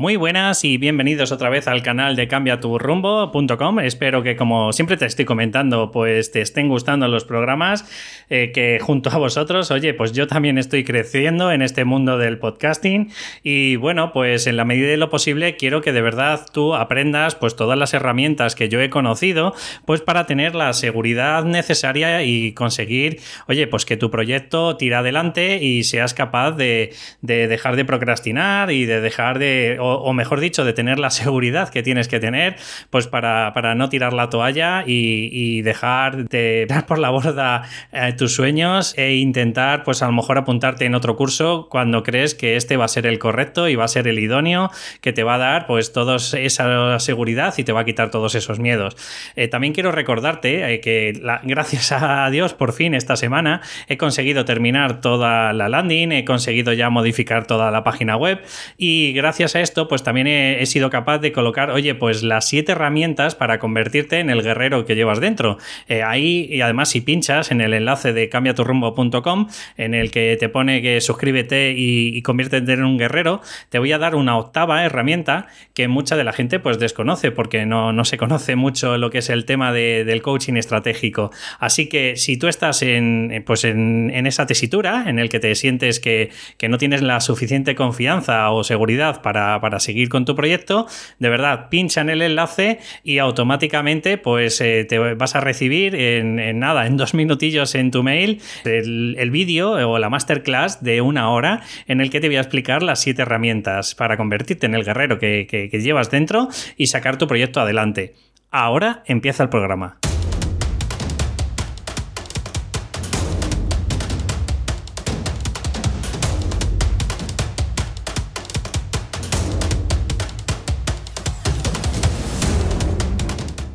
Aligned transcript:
Muy 0.00 0.14
buenas 0.14 0.64
y 0.64 0.78
bienvenidos 0.78 1.32
otra 1.32 1.48
vez 1.48 1.66
al 1.66 1.82
canal 1.82 2.14
de 2.14 2.28
cambiaturrumbo.com. 2.28 3.80
Espero 3.80 4.22
que 4.22 4.36
como 4.36 4.72
siempre 4.72 4.96
te 4.96 5.06
estoy 5.06 5.24
comentando, 5.24 5.90
pues 5.90 6.30
te 6.30 6.40
estén 6.40 6.68
gustando 6.68 7.08
los 7.08 7.24
programas, 7.24 7.84
eh, 8.30 8.52
que 8.54 8.78
junto 8.80 9.10
a 9.10 9.18
vosotros, 9.18 9.72
oye, 9.72 9.94
pues 9.94 10.12
yo 10.12 10.28
también 10.28 10.56
estoy 10.56 10.84
creciendo 10.84 11.50
en 11.50 11.62
este 11.62 11.84
mundo 11.84 12.16
del 12.16 12.38
podcasting 12.38 13.10
y 13.42 13.74
bueno, 13.74 14.12
pues 14.12 14.46
en 14.46 14.56
la 14.56 14.64
medida 14.64 14.86
de 14.86 14.98
lo 14.98 15.10
posible 15.10 15.56
quiero 15.56 15.80
que 15.80 15.92
de 15.92 16.00
verdad 16.00 16.46
tú 16.52 16.76
aprendas 16.76 17.34
pues 17.34 17.56
todas 17.56 17.76
las 17.76 17.92
herramientas 17.92 18.54
que 18.54 18.68
yo 18.68 18.80
he 18.80 18.90
conocido, 18.90 19.52
pues 19.84 20.00
para 20.00 20.26
tener 20.26 20.54
la 20.54 20.74
seguridad 20.74 21.42
necesaria 21.42 22.22
y 22.22 22.52
conseguir, 22.52 23.18
oye, 23.48 23.66
pues 23.66 23.84
que 23.84 23.96
tu 23.96 24.12
proyecto 24.12 24.76
tira 24.76 25.00
adelante 25.00 25.58
y 25.60 25.82
seas 25.82 26.14
capaz 26.14 26.52
de 26.52 26.94
dejar 27.20 27.74
de 27.74 27.84
procrastinar 27.84 28.70
y 28.70 28.86
de 28.86 29.00
dejar 29.00 29.40
de 29.40 29.87
o, 29.96 30.12
mejor 30.12 30.40
dicho, 30.40 30.64
de 30.64 30.72
tener 30.72 30.98
la 30.98 31.10
seguridad 31.10 31.68
que 31.68 31.82
tienes 31.82 32.08
que 32.08 32.20
tener, 32.20 32.56
pues 32.90 33.06
para, 33.06 33.52
no 33.74 33.88
tirar 33.88 34.12
la 34.12 34.30
toalla 34.30 34.84
y, 34.86 35.62
dejar 35.62 36.28
de 36.28 36.66
dar 36.68 36.86
por 36.86 36.98
la 36.98 37.10
borda 37.10 37.62
eh, 37.92 38.12
tus 38.12 38.34
sueños 38.34 38.94
e 38.96 39.16
intentar, 39.16 39.82
pues 39.82 40.02
a 40.02 40.06
lo 40.06 40.12
mejor 40.12 40.38
apuntarte 40.38 40.84
en 40.84 40.94
otro 40.94 41.16
curso 41.16 41.68
cuando 41.70 42.02
crees 42.02 42.34
que 42.34 42.56
este 42.56 42.76
va 42.76 42.84
a 42.84 42.88
ser 42.88 43.06
el 43.06 43.18
correcto 43.18 43.68
y 43.68 43.74
va 43.74 43.84
a 43.84 43.88
ser 43.88 44.08
el 44.08 44.18
idóneo, 44.18 44.70
que 45.00 45.12
te 45.12 45.24
va 45.24 45.34
a 45.34 45.38
dar 45.38 45.66
pues 45.66 45.92
toda 45.92 46.16
esa 46.16 46.98
seguridad 47.00 47.54
y 47.56 47.64
te 47.64 47.72
va 47.72 47.80
a 47.80 47.84
quitar 47.84 48.10
todos 48.10 48.34
esos 48.34 48.58
miedos. 48.58 48.96
Eh, 49.36 49.48
también 49.48 49.72
quiero 49.72 49.92
recordarte 49.92 50.74
eh, 50.74 50.80
que 50.80 51.20
gracias 51.44 51.92
a 51.92 52.28
Dios 52.30 52.54
por 52.54 52.72
fin 52.72 52.94
esta 52.94 53.16
semana 53.16 53.60
he 53.88 53.96
conseguido 53.96 54.44
terminar 54.44 55.00
toda 55.00 55.52
la 55.52 55.68
landing, 55.68 56.12
he 56.12 56.24
conseguido 56.24 56.72
ya 56.72 56.90
modificar 56.90 57.46
toda 57.46 57.70
la 57.70 57.84
página 57.84 58.16
web 58.16 58.40
y 58.76 59.12
gracias 59.12 59.54
a 59.54 59.60
esto 59.60 59.77
pues 59.86 60.02
también 60.02 60.26
he, 60.26 60.66
sido 60.66 60.90
capaz 60.90 61.18
de 61.18 61.30
colocar, 61.30 61.70
oye, 61.70 61.94
pues 61.94 62.22
las 62.22 62.48
siete 62.48 62.72
herramientas 62.72 63.34
para 63.34 63.58
convertirte 63.58 64.18
en 64.18 64.30
el 64.30 64.42
guerrero 64.42 64.84
que 64.84 64.96
llevas 64.96 65.20
dentro. 65.20 65.58
Eh, 65.88 66.02
ahí, 66.02 66.48
y 66.50 66.60
además, 66.62 66.88
si 66.88 67.00
pinchas 67.00 67.52
en 67.52 67.60
el 67.60 67.74
enlace 67.74 68.12
de 68.12 68.28
cambiaturrumbo.com, 68.28 69.48
en 69.76 69.94
el 69.94 70.10
que 70.10 70.36
te 70.40 70.48
pone 70.48 70.82
que 70.82 71.00
suscríbete 71.00 71.74
y, 71.76 72.20
conviértete 72.22 72.72
en 72.72 72.84
un 72.84 72.98
guerrero, 72.98 73.40
te 73.68 73.78
voy 73.78 73.92
a 73.92 73.98
dar 73.98 74.14
una 74.14 74.36
octava 74.36 74.84
herramienta 74.84 75.46
que 75.74 75.86
mucha 75.86 76.16
de 76.16 76.24
la 76.24 76.32
gente 76.32 76.58
pues 76.58 76.78
desconoce, 76.78 77.30
porque 77.30 77.66
no, 77.66 77.92
no 77.92 78.04
se 78.04 78.16
conoce 78.16 78.56
mucho 78.56 78.96
lo 78.98 79.10
que 79.10 79.18
es 79.18 79.30
el 79.30 79.44
tema 79.44 79.72
del 79.72 80.22
coaching 80.22 80.54
estratégico. 80.54 81.30
Así 81.58 81.88
que 81.88 82.16
si 82.16 82.38
tú 82.38 82.48
estás 82.48 82.82
en, 82.82 83.42
pues 83.46 83.64
en, 83.64 84.26
esa 84.26 84.46
tesitura, 84.46 85.04
en 85.06 85.18
el 85.18 85.28
que 85.28 85.40
te 85.40 85.54
sientes 85.54 86.00
que, 86.00 86.30
que 86.56 86.68
no 86.68 86.78
tienes 86.78 87.02
la 87.02 87.20
suficiente 87.20 87.74
confianza 87.74 88.50
o 88.50 88.64
seguridad 88.64 89.22
para, 89.22 89.60
seguir 89.78 90.08
con 90.08 90.24
tu 90.24 90.34
proyecto, 90.34 90.86
de 91.18 91.28
verdad, 91.28 91.68
pincha 91.68 92.00
en 92.00 92.10
el 92.10 92.22
enlace 92.22 92.80
y 93.04 93.18
automáticamente 93.18 94.18
pues 94.18 94.60
eh, 94.60 94.84
te 94.88 94.98
vas 94.98 95.36
a 95.36 95.40
recibir 95.40 95.94
en, 95.94 96.58
nada, 96.58 96.86
en 96.86 96.96
dos 96.96 97.14
minutillos 97.14 97.74
en 97.74 97.90
tu 97.90 98.02
mail, 98.02 98.40
el, 98.64 99.30
vídeo 99.30 99.72
o 99.72 99.98
la 99.98 100.08
masterclass 100.08 100.82
de 100.82 101.02
una 101.02 101.30
hora 101.30 101.60
en 101.86 102.00
el 102.00 102.10
que 102.10 102.20
te 102.20 102.28
voy 102.28 102.36
a 102.36 102.40
explicar 102.40 102.82
las 102.82 103.00
siete 103.00 103.22
herramientas 103.22 103.94
para 103.94 104.16
convertirte 104.16 104.66
en 104.66 104.74
el 104.74 104.84
guerrero 104.84 105.18
que 105.18 105.68
llevas 105.72 106.10
dentro 106.10 106.48
y 106.76 106.86
sacar 106.86 107.18
tu 107.18 107.26
proyecto 107.26 107.60
adelante. 107.60 108.14
Ahora 108.50 109.02
empieza 109.06 109.42
el 109.42 109.50
programa. 109.50 109.98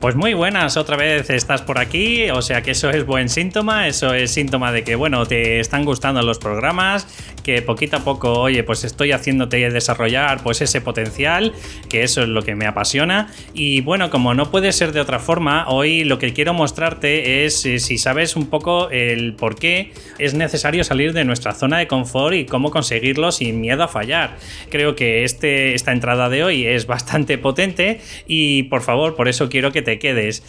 Pues 0.03 0.17
muy 0.17 0.33
buenas, 0.33 0.75
otra 0.75 0.97
vez 0.97 1.29
estás 1.29 1.61
por 1.61 1.79
aquí, 1.79 2.29
o 2.29 2.41
sea 2.41 2.61
que 2.61 2.71
eso 2.71 2.89
es 2.89 3.05
buen 3.05 3.29
síntoma, 3.29 3.87
eso 3.87 4.13
es 4.13 4.31
síntoma 4.31 4.73
de 4.73 4.83
que, 4.83 4.95
bueno, 4.95 5.25
te 5.25 5.61
están 5.61 5.85
gustando 5.85 6.21
los 6.23 6.39
programas, 6.39 7.07
que 7.41 7.61
poquito 7.61 7.95
a 7.95 7.99
poco, 8.01 8.33
oye, 8.33 8.65
pues 8.65 8.83
estoy 8.83 9.13
haciéndote 9.13 9.69
desarrollar 9.69 10.43
pues 10.43 10.59
ese 10.59 10.81
potencial, 10.81 11.53
que 11.87 12.03
eso 12.03 12.21
es 12.21 12.27
lo 12.27 12.41
que 12.41 12.53
me 12.53 12.65
apasiona. 12.65 13.31
Y 13.53 13.79
bueno, 13.79 14.09
como 14.09 14.33
no 14.33 14.51
puede 14.51 14.73
ser 14.73 14.91
de 14.91 14.99
otra 14.99 15.19
forma, 15.19 15.69
hoy 15.69 16.03
lo 16.03 16.19
que 16.19 16.33
quiero 16.33 16.53
mostrarte 16.53 17.45
es 17.45 17.65
eh, 17.65 17.79
si 17.79 17.97
sabes 17.97 18.35
un 18.35 18.47
poco 18.47 18.89
el 18.89 19.35
por 19.35 19.55
qué 19.55 19.93
es 20.19 20.33
necesario 20.33 20.83
salir 20.83 21.13
de 21.13 21.23
nuestra 21.23 21.53
zona 21.53 21.77
de 21.77 21.87
confort 21.87 22.35
y 22.35 22.45
cómo 22.45 22.71
conseguirlo 22.71 23.31
sin 23.31 23.61
miedo 23.61 23.83
a 23.83 23.87
fallar. 23.87 24.35
Creo 24.69 24.97
que 24.97 25.23
este, 25.23 25.75
esta 25.75 25.93
entrada 25.93 26.27
de 26.27 26.43
hoy 26.43 26.65
es 26.65 26.87
bastante 26.87 27.37
potente 27.37 28.01
y 28.27 28.63
por 28.63 28.81
favor, 28.81 29.15
por 29.15 29.29
eso 29.29 29.47
quiero 29.47 29.71
que 29.71 29.81
te 29.81 29.92
quedes. 29.99 30.43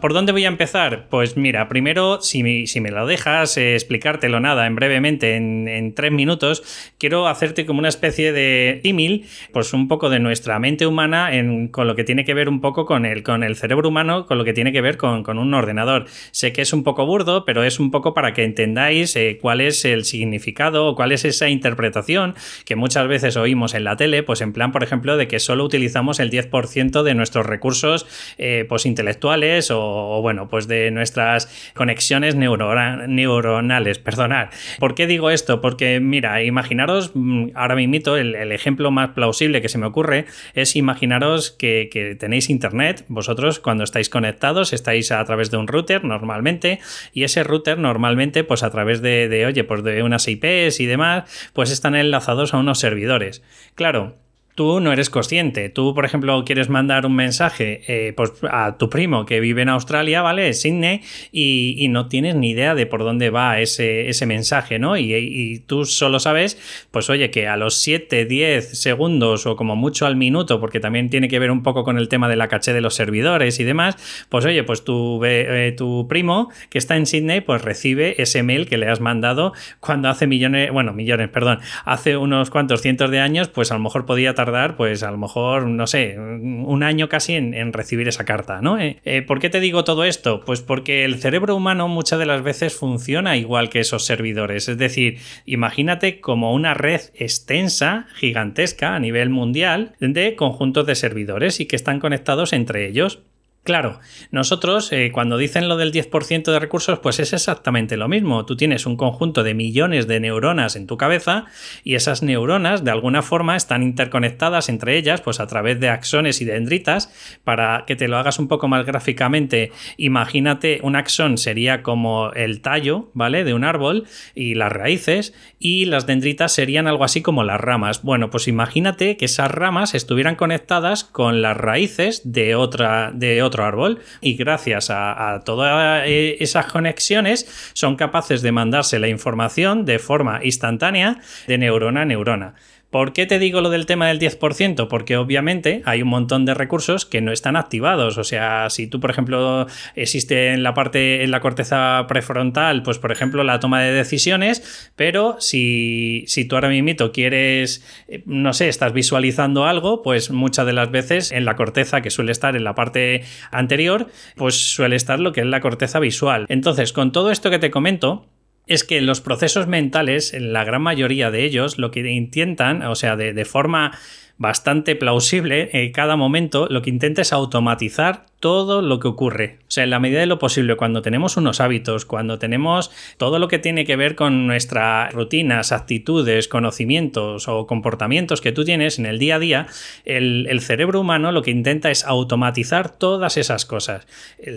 ¿Por 0.00 0.12
dónde 0.12 0.32
voy 0.32 0.44
a 0.44 0.48
empezar? 0.48 1.08
Pues 1.08 1.36
mira, 1.36 1.68
primero, 1.68 2.20
si 2.20 2.42
me, 2.42 2.66
si 2.66 2.80
me 2.80 2.90
lo 2.90 3.06
dejas, 3.06 3.56
eh, 3.56 3.74
explicártelo 3.74 4.40
nada 4.40 4.66
en 4.66 4.74
brevemente, 4.74 5.36
en, 5.36 5.94
tres 5.94 6.12
minutos, 6.12 6.92
quiero 6.98 7.26
hacerte 7.26 7.66
como 7.66 7.80
una 7.80 7.88
especie 7.88 8.32
de 8.32 8.80
email, 8.84 9.26
pues 9.52 9.72
un 9.72 9.88
poco 9.88 10.10
de 10.10 10.20
nuestra 10.20 10.58
mente 10.58 10.86
humana 10.86 11.30
con 11.70 11.86
lo 11.86 11.94
que 11.96 12.04
tiene 12.04 12.24
que 12.24 12.34
ver 12.34 12.48
un 12.48 12.60
poco 12.60 12.86
con 12.86 13.04
el, 13.04 13.22
con 13.22 13.42
el 13.42 13.56
cerebro 13.56 13.88
humano, 13.88 14.26
con 14.26 14.38
lo 14.38 14.44
que 14.44 14.52
tiene 14.52 14.72
que 14.72 14.80
ver 14.80 14.96
con, 14.96 15.38
un 15.38 15.54
ordenador. 15.54 16.06
Sé 16.32 16.52
que 16.52 16.62
es 16.62 16.72
un 16.72 16.84
poco 16.84 17.06
burdo, 17.06 17.44
pero 17.44 17.64
es 17.64 17.80
un 17.80 17.90
poco 17.90 18.14
para 18.14 18.32
que 18.34 18.44
entendáis 18.44 19.14
eh, 19.16 19.38
cuál 19.40 19.60
es 19.60 19.84
el 19.84 20.04
significado 20.04 20.86
o 20.86 20.94
cuál 20.94 21.12
es 21.12 21.24
esa 21.24 21.48
interpretación 21.48 22.34
que 22.64 22.76
muchas 22.76 23.08
veces 23.08 23.36
oímos 23.36 23.74
en 23.74 23.84
la 23.84 23.96
tele, 23.96 24.22
pues 24.22 24.40
en 24.40 24.52
plan, 24.52 24.72
por 24.72 24.82
ejemplo, 24.82 25.16
de 25.16 25.28
que 25.28 25.38
solo 25.38 25.64
utilizamos 25.64 26.20
el 26.20 26.30
10% 26.30 27.02
de 27.02 27.14
nuestros 27.14 27.46
recursos 27.46 28.06
eh, 28.38 28.64
pues 28.68 28.79
intelectuales 28.86 29.70
o, 29.70 30.20
bueno, 30.22 30.48
pues 30.48 30.68
de 30.68 30.90
nuestras 30.90 31.70
conexiones 31.74 32.34
neuronales, 32.34 33.98
perdonar. 33.98 34.50
¿Por 34.78 34.94
qué 34.94 35.06
digo 35.06 35.30
esto? 35.30 35.60
Porque 35.60 36.00
mira, 36.00 36.42
imaginaros, 36.42 37.12
mm, 37.14 37.50
ahora 37.54 37.74
mismo 37.74 37.90
el, 38.16 38.34
el 38.34 38.52
ejemplo 38.52 38.90
más 38.90 39.10
plausible 39.10 39.60
que 39.60 39.68
se 39.68 39.78
me 39.78 39.86
ocurre 39.86 40.26
es 40.54 40.76
imaginaros 40.76 41.50
que, 41.50 42.16
tenéis 42.18 42.50
internet, 42.50 43.04
vosotros 43.08 43.58
cuando 43.60 43.84
estáis 43.84 44.08
conectados 44.08 44.72
estáis 44.72 45.10
a 45.12 45.24
través 45.24 45.50
de 45.50 45.56
un 45.56 45.66
router 45.66 46.04
normalmente 46.04 46.80
y 47.12 47.24
ese 47.24 47.42
router 47.42 47.78
normalmente 47.78 48.44
pues 48.44 48.62
a 48.62 48.70
través 48.70 49.02
de, 49.02 49.28
de 49.28 49.46
oye, 49.46 49.64
pues 49.64 49.82
de 49.82 50.02
unas 50.02 50.26
IPs 50.28 50.80
y 50.80 50.86
demás, 50.86 51.50
pues 51.52 51.70
están 51.70 51.94
enlazados 51.94 52.54
a 52.54 52.58
unos 52.58 52.78
servidores. 52.78 53.42
Claro, 53.74 54.16
tú 54.60 54.78
no 54.78 54.92
eres 54.92 55.08
consciente. 55.08 55.70
Tú, 55.70 55.94
por 55.94 56.04
ejemplo, 56.04 56.44
quieres 56.44 56.68
mandar 56.68 57.06
un 57.06 57.16
mensaje 57.16 57.80
eh, 57.88 58.12
pues, 58.12 58.34
a 58.50 58.76
tu 58.76 58.90
primo 58.90 59.24
que 59.24 59.40
vive 59.40 59.62
en 59.62 59.70
Australia, 59.70 60.20
¿vale? 60.20 60.52
Sydney, 60.52 61.00
y, 61.32 61.88
no 61.88 62.08
tienes 62.08 62.34
ni 62.34 62.50
idea 62.50 62.74
de 62.74 62.84
por 62.84 63.02
dónde 63.02 63.30
va 63.30 63.58
ese, 63.58 64.10
ese 64.10 64.26
mensaje, 64.26 64.78
¿no? 64.78 64.98
Y, 64.98 65.64
tú 65.66 65.86
solo 65.86 66.20
sabes, 66.20 66.58
pues 66.90 67.08
oye, 67.08 67.30
que 67.30 67.48
a 67.48 67.56
los 67.56 67.76
7, 67.76 68.26
10 68.26 68.78
segundos 68.78 69.46
o 69.46 69.56
como 69.56 69.76
mucho 69.76 70.04
al 70.04 70.16
minuto, 70.16 70.60
porque 70.60 70.78
también 70.78 71.08
tiene 71.08 71.28
que 71.28 71.38
ver 71.38 71.50
un 71.50 71.62
poco 71.62 71.82
con 71.82 71.96
el 71.96 72.08
tema 72.08 72.28
de 72.28 72.36
la 72.36 72.48
caché 72.48 72.74
de 72.74 72.82
los 72.82 72.94
servidores 72.94 73.60
y 73.60 73.64
demás, 73.64 73.96
pues 74.28 74.44
oye, 74.44 74.62
pues 74.62 74.84
tu, 74.84 75.24
eh, 75.24 75.74
tu 75.74 76.06
primo 76.06 76.50
que 76.68 76.76
está 76.76 76.98
en 76.98 77.06
Sydney, 77.06 77.40
pues 77.40 77.62
recibe 77.62 78.20
ese 78.20 78.42
mail 78.42 78.68
que 78.68 78.76
le 78.76 78.90
has 78.90 79.00
mandado 79.00 79.54
cuando 79.80 80.10
hace 80.10 80.26
millones, 80.26 80.70
bueno, 80.70 80.92
millones, 80.92 81.30
perdón, 81.30 81.60
hace 81.86 82.18
unos 82.18 82.50
cuantos 82.50 82.82
cientos 82.82 83.10
de 83.10 83.20
años, 83.20 83.48
pues 83.48 83.70
a 83.70 83.74
lo 83.74 83.80
mejor 83.80 84.04
podía 84.04 84.34
tardar 84.34 84.49
pues 84.76 85.02
a 85.02 85.10
lo 85.10 85.18
mejor, 85.18 85.66
no 85.66 85.86
sé, 85.86 86.18
un 86.18 86.82
año 86.82 87.08
casi 87.08 87.34
en, 87.34 87.72
recibir 87.72 88.08
esa 88.08 88.24
carta, 88.24 88.60
¿no? 88.60 88.78
Eh, 88.78 88.98
eh, 89.04 89.22
¿Por 89.22 89.38
qué 89.38 89.50
te 89.50 89.60
digo 89.60 89.84
todo 89.84 90.04
esto? 90.04 90.40
Pues 90.44 90.60
porque 90.60 91.04
el 91.04 91.18
cerebro 91.20 91.56
humano 91.56 91.88
muchas 91.88 92.18
de 92.18 92.26
las 92.26 92.42
veces 92.42 92.74
funciona 92.74 93.36
igual 93.36 93.70
que 93.70 93.80
esos 93.80 94.04
servidores. 94.04 94.68
Es 94.68 94.78
decir, 94.78 95.18
imagínate 95.46 96.20
como 96.20 96.52
una 96.52 96.74
red 96.74 97.00
extensa, 97.14 98.06
gigantesca 98.14 98.94
a 98.94 99.00
nivel 99.00 99.30
mundial, 99.30 99.94
de 100.00 100.34
conjuntos 100.36 100.86
de 100.86 100.94
servidores 100.94 101.60
y 101.60 101.66
que 101.66 101.76
están 101.76 102.00
conectados 102.00 102.52
entre 102.52 102.86
ellos. 102.86 103.22
Claro, 103.62 104.00
nosotros 104.30 104.90
eh, 104.90 105.10
cuando 105.12 105.36
dicen 105.36 105.68
lo 105.68 105.76
del 105.76 105.92
10% 105.92 106.50
de 106.50 106.58
recursos, 106.58 106.98
pues 107.00 107.20
es 107.20 107.34
exactamente 107.34 107.98
lo 107.98 108.08
mismo. 108.08 108.46
Tú 108.46 108.56
tienes 108.56 108.86
un 108.86 108.96
conjunto 108.96 109.42
de 109.42 109.52
millones 109.52 110.06
de 110.06 110.18
neuronas 110.18 110.76
en 110.76 110.86
tu 110.86 110.96
cabeza 110.96 111.44
y 111.84 111.94
esas 111.94 112.22
neuronas 112.22 112.84
de 112.84 112.90
alguna 112.90 113.20
forma 113.20 113.56
están 113.56 113.82
interconectadas 113.82 114.70
entre 114.70 114.96
ellas, 114.96 115.20
pues 115.20 115.40
a 115.40 115.46
través 115.46 115.78
de 115.78 115.90
axones 115.90 116.40
y 116.40 116.46
dendritas. 116.46 117.12
Para 117.44 117.84
que 117.86 117.96
te 117.96 118.08
lo 118.08 118.16
hagas 118.16 118.38
un 118.38 118.48
poco 118.48 118.66
más 118.66 118.86
gráficamente, 118.86 119.72
imagínate 119.98 120.80
un 120.82 120.96
axón 120.96 121.36
sería 121.36 121.82
como 121.82 122.32
el 122.32 122.62
tallo, 122.62 123.10
¿vale? 123.12 123.44
De 123.44 123.52
un 123.52 123.64
árbol 123.64 124.06
y 124.34 124.54
las 124.54 124.72
raíces 124.72 125.34
y 125.58 125.84
las 125.84 126.06
dendritas 126.06 126.52
serían 126.52 126.86
algo 126.86 127.04
así 127.04 127.20
como 127.20 127.44
las 127.44 127.60
ramas. 127.60 128.02
Bueno, 128.02 128.30
pues 128.30 128.48
imagínate 128.48 129.18
que 129.18 129.26
esas 129.26 129.50
ramas 129.50 129.94
estuvieran 129.94 130.36
conectadas 130.36 131.04
con 131.04 131.42
las 131.42 131.58
raíces 131.58 132.22
de 132.24 132.54
otra 132.54 133.12
de 133.12 133.42
otro 133.50 133.64
árbol 133.64 133.98
y 134.20 134.34
gracias 134.34 134.88
a, 134.90 135.42
todas 135.44 136.04
eh, 136.06 136.36
esas 136.40 136.66
conexiones 136.66 137.70
son 137.74 137.96
capaces 137.96 138.42
de 138.42 138.52
mandarse 138.52 138.98
la 138.98 139.08
información 139.08 139.84
de 139.84 139.98
forma 139.98 140.40
instantánea 140.42 141.18
de 141.46 141.58
neurona 141.58 142.02
a 142.02 142.04
neurona. 142.04 142.54
¿Por 142.90 143.12
qué 143.12 143.26
te 143.26 143.38
digo 143.38 143.60
lo 143.60 143.70
del 143.70 143.86
tema 143.86 144.08
del 144.08 144.18
10%? 144.18 144.88
Porque 144.88 145.16
obviamente 145.16 145.82
hay 145.84 146.02
un 146.02 146.08
montón 146.08 146.44
de 146.44 146.54
recursos 146.54 147.06
que 147.06 147.20
no 147.20 147.30
están 147.30 147.54
activados. 147.54 148.18
O 148.18 148.24
sea, 148.24 148.68
si 148.68 148.88
tú, 148.88 148.98
por 148.98 149.10
ejemplo, 149.10 149.68
existe 149.94 150.52
en 150.52 150.64
la 150.64 150.74
parte, 150.74 151.22
en 151.22 151.30
la 151.30 151.38
corteza 151.40 152.04
prefrontal, 152.08 152.82
pues 152.82 152.98
por 152.98 153.12
ejemplo, 153.12 153.44
la 153.44 153.60
toma 153.60 153.80
de 153.80 153.92
decisiones, 153.92 154.90
pero 154.96 155.36
si, 155.38 156.24
si 156.26 156.44
tú 156.44 156.56
ahora 156.56 156.68
mismo 156.68 156.80
quieres, 157.12 157.84
eh, 158.08 158.22
no 158.26 158.52
sé, 158.52 158.68
estás 158.68 158.92
visualizando 158.92 159.66
algo, 159.66 160.02
pues 160.02 160.30
muchas 160.30 160.66
de 160.66 160.72
las 160.72 160.90
veces 160.90 161.30
en 161.30 161.44
la 161.44 161.54
corteza 161.54 162.00
que 162.00 162.10
suele 162.10 162.32
estar 162.32 162.56
en 162.56 162.64
la 162.64 162.74
parte 162.74 163.22
anterior, 163.52 164.08
pues 164.34 164.56
suele 164.56 164.96
estar 164.96 165.20
lo 165.20 165.32
que 165.32 165.42
es 165.42 165.46
la 165.46 165.60
corteza 165.60 166.00
visual. 166.00 166.46
Entonces, 166.48 166.92
con 166.92 167.12
todo 167.12 167.30
esto 167.30 167.50
que 167.50 167.58
te 167.58 167.70
comento, 167.70 168.26
es 168.70 168.84
que 168.84 169.00
los 169.00 169.20
procesos 169.20 169.66
mentales, 169.66 170.32
en 170.32 170.52
la 170.52 170.62
gran 170.62 170.80
mayoría 170.80 171.32
de 171.32 171.44
ellos, 171.44 171.76
lo 171.76 171.90
que 171.90 172.08
intentan, 172.08 172.82
o 172.82 172.94
sea, 172.94 173.16
de, 173.16 173.32
de 173.32 173.44
forma 173.44 173.98
bastante 174.40 174.96
plausible, 174.96 175.68
en 175.74 175.92
cada 175.92 176.16
momento 176.16 176.66
lo 176.70 176.80
que 176.80 176.88
intenta 176.88 177.20
es 177.20 177.34
automatizar 177.34 178.24
todo 178.40 178.80
lo 178.80 178.98
que 178.98 179.08
ocurre. 179.08 179.58
O 179.68 179.70
sea, 179.70 179.84
en 179.84 179.90
la 179.90 180.00
medida 180.00 180.20
de 180.20 180.26
lo 180.26 180.38
posible, 180.38 180.76
cuando 180.76 181.02
tenemos 181.02 181.36
unos 181.36 181.60
hábitos, 181.60 182.06
cuando 182.06 182.38
tenemos 182.38 182.90
todo 183.18 183.38
lo 183.38 183.48
que 183.48 183.58
tiene 183.58 183.84
que 183.84 183.96
ver 183.96 184.16
con 184.16 184.46
nuestras 184.46 185.12
rutinas, 185.12 185.72
actitudes, 185.72 186.48
conocimientos 186.48 187.48
o 187.48 187.66
comportamientos 187.66 188.40
que 188.40 188.50
tú 188.50 188.64
tienes 188.64 188.98
en 188.98 189.04
el 189.04 189.18
día 189.18 189.36
a 189.36 189.38
día, 189.38 189.66
el, 190.06 190.60
cerebro 190.62 191.00
humano 191.00 191.32
lo 191.32 191.42
que 191.42 191.50
intenta 191.50 191.90
es 191.90 192.04
automatizar 192.06 192.90
todas 192.90 193.36
esas 193.36 193.66
cosas. 193.66 194.06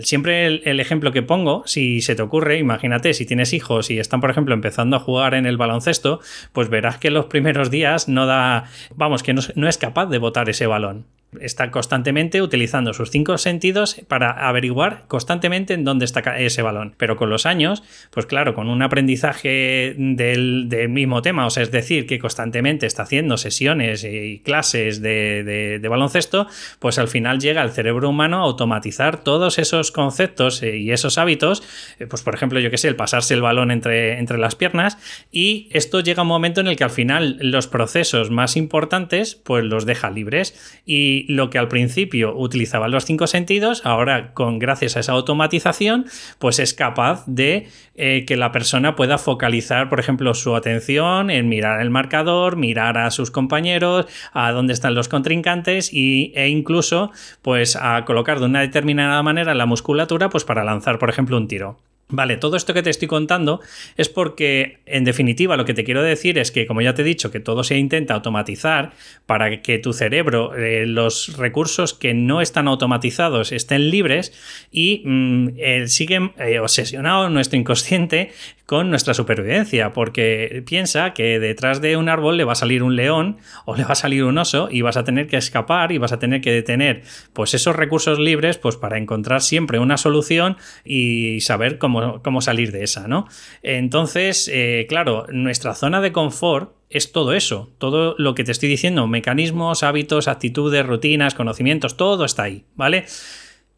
siempre 0.02 0.46
el, 0.46 0.80
ejemplo 0.80 1.12
que 1.12 1.22
pongo, 1.22 1.62
si 1.66 2.00
se 2.00 2.14
te 2.14 2.22
ocurre, 2.22 2.58
imagínate, 2.58 3.12
si 3.12 3.26
tienes 3.26 3.52
hijos 3.52 3.90
y 3.90 3.98
están, 3.98 4.22
por 4.22 4.30
ejemplo, 4.30 4.54
empezando 4.54 4.96
a 4.96 5.00
jugar 5.00 5.34
en 5.34 5.44
el 5.44 5.58
baloncesto, 5.58 6.20
pues 6.52 6.70
verás 6.70 6.96
que 6.96 7.10
los 7.10 7.26
primeros 7.26 7.70
días 7.70 8.08
no 8.08 8.24
da, 8.24 8.64
vamos, 8.94 9.22
que 9.22 9.34
no 9.34 9.68
es 9.68 9.73
capaz 9.78 10.06
de 10.06 10.18
botar 10.18 10.48
ese 10.48 10.66
balón 10.66 11.06
está 11.40 11.70
constantemente 11.70 12.42
utilizando 12.42 12.92
sus 12.92 13.10
cinco 13.10 13.38
sentidos 13.38 14.00
para 14.08 14.48
averiguar 14.48 15.04
constantemente 15.08 15.74
en 15.74 15.84
dónde 15.84 16.04
está 16.04 16.20
ese 16.38 16.62
balón. 16.62 16.94
Pero 16.96 17.16
con 17.16 17.30
los 17.30 17.46
años, 17.46 17.82
pues 18.10 18.26
claro, 18.26 18.54
con 18.54 18.68
un 18.68 18.82
aprendizaje 18.82 19.94
del, 19.98 20.68
mismo 20.88 21.22
tema, 21.22 21.46
o 21.46 21.50
sea, 21.50 21.62
es 21.62 21.70
decir, 21.70 22.06
que 22.06 22.18
constantemente 22.18 22.86
está 22.86 23.02
haciendo 23.04 23.36
sesiones 23.36 24.04
y 24.04 24.40
clases 24.44 25.00
de, 25.00 25.80
baloncesto, 25.88 26.46
pues 26.78 26.98
al 26.98 27.08
final 27.08 27.38
llega 27.38 27.62
al 27.62 27.70
cerebro 27.70 28.10
humano 28.10 28.38
a 28.38 28.42
automatizar 28.42 29.22
todos 29.22 29.58
esos 29.58 29.92
conceptos 29.92 30.62
eh, 30.62 30.76
y 30.76 30.90
esos 30.90 31.18
hábitos, 31.18 31.62
eh, 31.98 32.06
pues 32.06 32.22
por 32.22 32.34
ejemplo, 32.34 32.58
yo 32.58 32.70
que 32.70 32.78
sé, 32.78 32.88
el 32.88 32.96
pasarse 32.96 33.34
el 33.34 33.42
balón 33.42 33.70
entre, 33.70 34.18
entre 34.18 34.38
las 34.38 34.56
piernas, 34.56 34.98
y 35.30 35.68
esto 35.72 36.00
llega 36.00 36.20
a 36.20 36.22
un 36.22 36.28
momento 36.28 36.60
en 36.60 36.68
el 36.68 36.76
que 36.76 36.84
al 36.84 36.90
final 36.90 37.38
los 37.40 37.66
procesos 37.66 38.30
más 38.30 38.56
importantes, 38.56 39.34
pues 39.34 39.64
los 39.64 39.86
deja 39.86 40.10
libres 40.10 40.80
y 40.84 41.23
lo 41.28 41.50
que 41.50 41.58
al 41.58 41.68
principio 41.68 42.34
utilizaba 42.36 42.88
los 42.88 43.04
cinco 43.04 43.26
sentidos, 43.26 43.84
ahora 43.84 44.32
con 44.34 44.58
gracias 44.58 44.96
a 44.96 45.00
esa 45.00 45.12
automatización, 45.12 46.06
pues 46.38 46.58
es 46.58 46.74
capaz 46.74 47.24
de 47.26 47.68
eh, 47.94 48.24
que 48.26 48.36
la 48.36 48.52
persona 48.52 48.96
pueda 48.96 49.18
focalizar, 49.18 49.88
por 49.88 50.00
ejemplo, 50.00 50.34
su 50.34 50.56
atención 50.56 51.30
en 51.30 51.48
mirar 51.48 51.80
el 51.80 51.90
marcador, 51.90 52.56
mirar 52.56 52.98
a 52.98 53.10
sus 53.10 53.30
compañeros, 53.30 54.06
a 54.32 54.52
dónde 54.52 54.72
están 54.72 54.94
los 54.94 55.08
contrincantes 55.08 55.92
y, 55.92 56.32
e 56.34 56.48
incluso 56.48 57.12
pues 57.42 57.76
a 57.76 58.04
colocar 58.04 58.40
de 58.40 58.46
una 58.46 58.60
determinada 58.60 59.22
manera 59.22 59.54
la 59.54 59.66
musculatura 59.66 60.28
pues 60.28 60.44
para 60.44 60.64
lanzar, 60.64 60.98
por 60.98 61.10
ejemplo, 61.10 61.36
un 61.36 61.48
tiro. 61.48 61.78
Vale, 62.08 62.36
todo 62.36 62.56
esto 62.56 62.74
que 62.74 62.82
te 62.82 62.90
estoy 62.90 63.08
contando 63.08 63.60
es 63.96 64.10
porque, 64.10 64.80
en 64.84 65.04
definitiva, 65.04 65.56
lo 65.56 65.64
que 65.64 65.72
te 65.72 65.84
quiero 65.84 66.02
decir 66.02 66.38
es 66.38 66.50
que, 66.50 66.66
como 66.66 66.82
ya 66.82 66.94
te 66.94 67.00
he 67.00 67.04
dicho, 67.04 67.30
que 67.30 67.40
todo 67.40 67.64
se 67.64 67.78
intenta 67.78 68.12
automatizar 68.12 68.92
para 69.24 69.62
que 69.62 69.78
tu 69.78 69.94
cerebro, 69.94 70.54
eh, 70.54 70.84
los 70.86 71.38
recursos 71.38 71.94
que 71.94 72.12
no 72.12 72.42
están 72.42 72.68
automatizados 72.68 73.52
estén 73.52 73.90
libres 73.90 74.32
y 74.70 75.02
mm, 75.04 75.48
eh, 75.56 75.88
siguen 75.88 76.32
eh, 76.38 76.58
obsesionado 76.58 77.30
nuestro 77.30 77.58
inconsciente 77.58 78.32
con 78.66 78.88
nuestra 78.88 79.12
supervivencia, 79.12 79.92
porque 79.92 80.62
piensa 80.66 81.12
que 81.12 81.38
detrás 81.38 81.82
de 81.82 81.96
un 81.96 82.08
árbol 82.08 82.36
le 82.36 82.44
va 82.44 82.52
a 82.52 82.56
salir 82.56 82.82
un 82.82 82.96
león 82.96 83.36
o 83.66 83.76
le 83.76 83.84
va 83.84 83.92
a 83.92 83.94
salir 83.94 84.24
un 84.24 84.38
oso 84.38 84.68
y 84.70 84.80
vas 84.80 84.96
a 84.96 85.04
tener 85.04 85.26
que 85.26 85.36
escapar 85.36 85.92
y 85.92 85.98
vas 85.98 86.12
a 86.12 86.18
tener 86.18 86.40
que 86.40 86.50
detener 86.50 87.02
pues 87.34 87.52
esos 87.52 87.76
recursos 87.76 88.18
libres 88.18 88.56
pues 88.56 88.76
para 88.76 88.96
encontrar 88.96 89.42
siempre 89.42 89.78
una 89.78 89.98
solución 89.98 90.56
y 90.84 91.40
saber 91.42 91.78
cómo, 91.78 92.22
cómo 92.22 92.40
salir 92.40 92.72
de 92.72 92.84
esa, 92.84 93.06
¿no? 93.06 93.28
Entonces, 93.62 94.50
eh, 94.52 94.86
claro, 94.88 95.26
nuestra 95.30 95.74
zona 95.74 96.00
de 96.00 96.12
confort 96.12 96.72
es 96.88 97.12
todo 97.12 97.34
eso, 97.34 97.72
todo 97.78 98.14
lo 98.18 98.34
que 98.34 98.44
te 98.44 98.52
estoy 98.52 98.68
diciendo, 98.68 99.06
mecanismos, 99.06 99.82
hábitos, 99.82 100.28
actitudes, 100.28 100.86
rutinas, 100.86 101.34
conocimientos, 101.34 101.96
todo 101.96 102.24
está 102.24 102.44
ahí, 102.44 102.64
¿vale? 102.76 103.04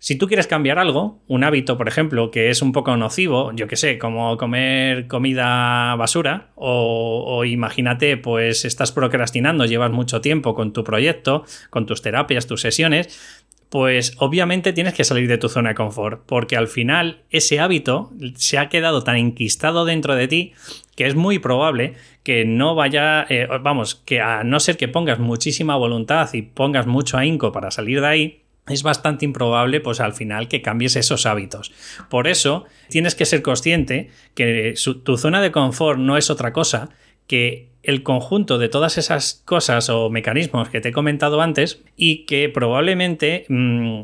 Si 0.06 0.14
tú 0.14 0.28
quieres 0.28 0.46
cambiar 0.46 0.78
algo, 0.78 1.18
un 1.26 1.42
hábito, 1.42 1.76
por 1.76 1.88
ejemplo, 1.88 2.30
que 2.30 2.48
es 2.48 2.62
un 2.62 2.70
poco 2.70 2.96
nocivo, 2.96 3.50
yo 3.56 3.66
que 3.66 3.74
sé, 3.74 3.98
como 3.98 4.36
comer 4.36 5.08
comida 5.08 5.96
basura, 5.96 6.52
o, 6.54 7.44
imagínate, 7.44 8.16
pues 8.16 8.64
estás 8.64 8.92
procrastinando, 8.92 9.64
llevas 9.64 9.90
mucho 9.90 10.20
tiempo 10.20 10.54
con 10.54 10.72
tu 10.72 10.84
proyecto, 10.84 11.44
con 11.70 11.86
tus 11.86 12.02
terapias, 12.02 12.46
tus 12.46 12.60
sesiones, 12.60 13.18
pues 13.68 14.14
obviamente 14.18 14.72
tienes 14.72 14.94
que 14.94 15.02
salir 15.02 15.26
de 15.26 15.38
tu 15.38 15.48
zona 15.48 15.70
de 15.70 15.74
confort, 15.74 16.22
porque 16.24 16.56
al 16.56 16.68
final 16.68 17.22
ese 17.30 17.58
hábito 17.58 18.12
se 18.36 18.58
ha 18.58 18.68
quedado 18.68 19.02
tan 19.02 19.16
enquistado 19.16 19.84
dentro 19.84 20.14
de 20.14 20.28
ti 20.28 20.52
que 20.94 21.06
es 21.06 21.16
muy 21.16 21.40
probable 21.40 21.94
que 22.22 22.44
no 22.44 22.76
vaya, 22.76 23.26
eh, 23.28 23.48
vamos, 23.60 23.96
que 23.96 24.20
a 24.20 24.44
no 24.44 24.60
ser 24.60 24.76
que 24.76 24.86
pongas 24.86 25.18
muchísima 25.18 25.74
voluntad 25.74 26.32
y 26.32 26.42
pongas 26.42 26.86
mucho 26.86 27.18
ahínco 27.18 27.50
para 27.50 27.72
salir 27.72 28.00
de 28.00 28.06
ahí, 28.06 28.45
es 28.68 28.82
bastante 28.82 29.24
improbable 29.24 29.80
pues 29.80 30.00
al 30.00 30.12
final 30.12 30.48
que 30.48 30.62
cambies 30.62 30.96
esos 30.96 31.26
hábitos. 31.26 31.72
Por 32.08 32.26
eso 32.26 32.64
tienes 32.88 33.14
que 33.14 33.24
ser 33.24 33.42
consciente 33.42 34.10
que 34.34 34.74
tu 35.04 35.16
zona 35.16 35.40
de 35.40 35.52
confort 35.52 35.98
no 35.98 36.16
es 36.16 36.30
otra 36.30 36.52
cosa 36.52 36.90
que 37.26 37.70
el 37.82 38.02
conjunto 38.02 38.58
de 38.58 38.68
todas 38.68 38.98
esas 38.98 39.42
cosas 39.44 39.88
o 39.88 40.10
mecanismos 40.10 40.68
que 40.68 40.80
te 40.80 40.88
he 40.88 40.92
comentado 40.92 41.40
antes 41.40 41.82
y 41.96 42.24
que 42.24 42.48
probablemente 42.48 43.46
mm, 43.48 44.02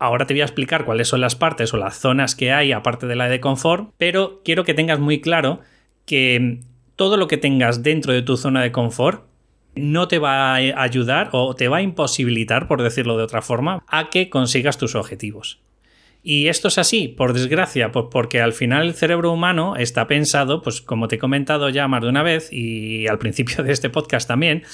ahora 0.00 0.26
te 0.26 0.34
voy 0.34 0.40
a 0.40 0.44
explicar 0.44 0.84
cuáles 0.84 1.08
son 1.08 1.20
las 1.20 1.36
partes 1.36 1.72
o 1.72 1.76
las 1.76 1.98
zonas 1.98 2.34
que 2.34 2.52
hay 2.52 2.72
aparte 2.72 3.06
de 3.06 3.16
la 3.16 3.28
de 3.28 3.40
confort, 3.40 3.92
pero 3.98 4.40
quiero 4.44 4.64
que 4.64 4.74
tengas 4.74 4.98
muy 4.98 5.20
claro 5.20 5.60
que 6.06 6.60
todo 6.96 7.16
lo 7.16 7.28
que 7.28 7.36
tengas 7.36 7.84
dentro 7.84 8.12
de 8.12 8.22
tu 8.22 8.36
zona 8.36 8.62
de 8.62 8.72
confort 8.72 9.29
no 9.74 10.08
te 10.08 10.18
va 10.18 10.54
a 10.54 10.82
ayudar 10.82 11.30
o 11.32 11.54
te 11.54 11.68
va 11.68 11.78
a 11.78 11.82
imposibilitar, 11.82 12.66
por 12.66 12.82
decirlo 12.82 13.16
de 13.16 13.24
otra 13.24 13.42
forma, 13.42 13.82
a 13.86 14.10
que 14.10 14.30
consigas 14.30 14.78
tus 14.78 14.94
objetivos. 14.94 15.60
Y 16.22 16.48
esto 16.48 16.68
es 16.68 16.76
así, 16.76 17.08
por 17.08 17.32
desgracia, 17.32 17.92
pues 17.92 18.06
porque 18.10 18.42
al 18.42 18.52
final 18.52 18.86
el 18.86 18.94
cerebro 18.94 19.32
humano 19.32 19.76
está 19.76 20.06
pensado, 20.06 20.60
pues 20.60 20.82
como 20.82 21.08
te 21.08 21.16
he 21.16 21.18
comentado 21.18 21.70
ya 21.70 21.88
más 21.88 22.02
de 22.02 22.08
una 22.08 22.22
vez 22.22 22.52
y 22.52 23.06
al 23.06 23.18
principio 23.18 23.64
de 23.64 23.72
este 23.72 23.88
podcast 23.88 24.28
también, 24.28 24.64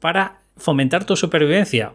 para 0.00 0.40
fomentar 0.56 1.04
tu 1.04 1.16
supervivencia. 1.16 1.92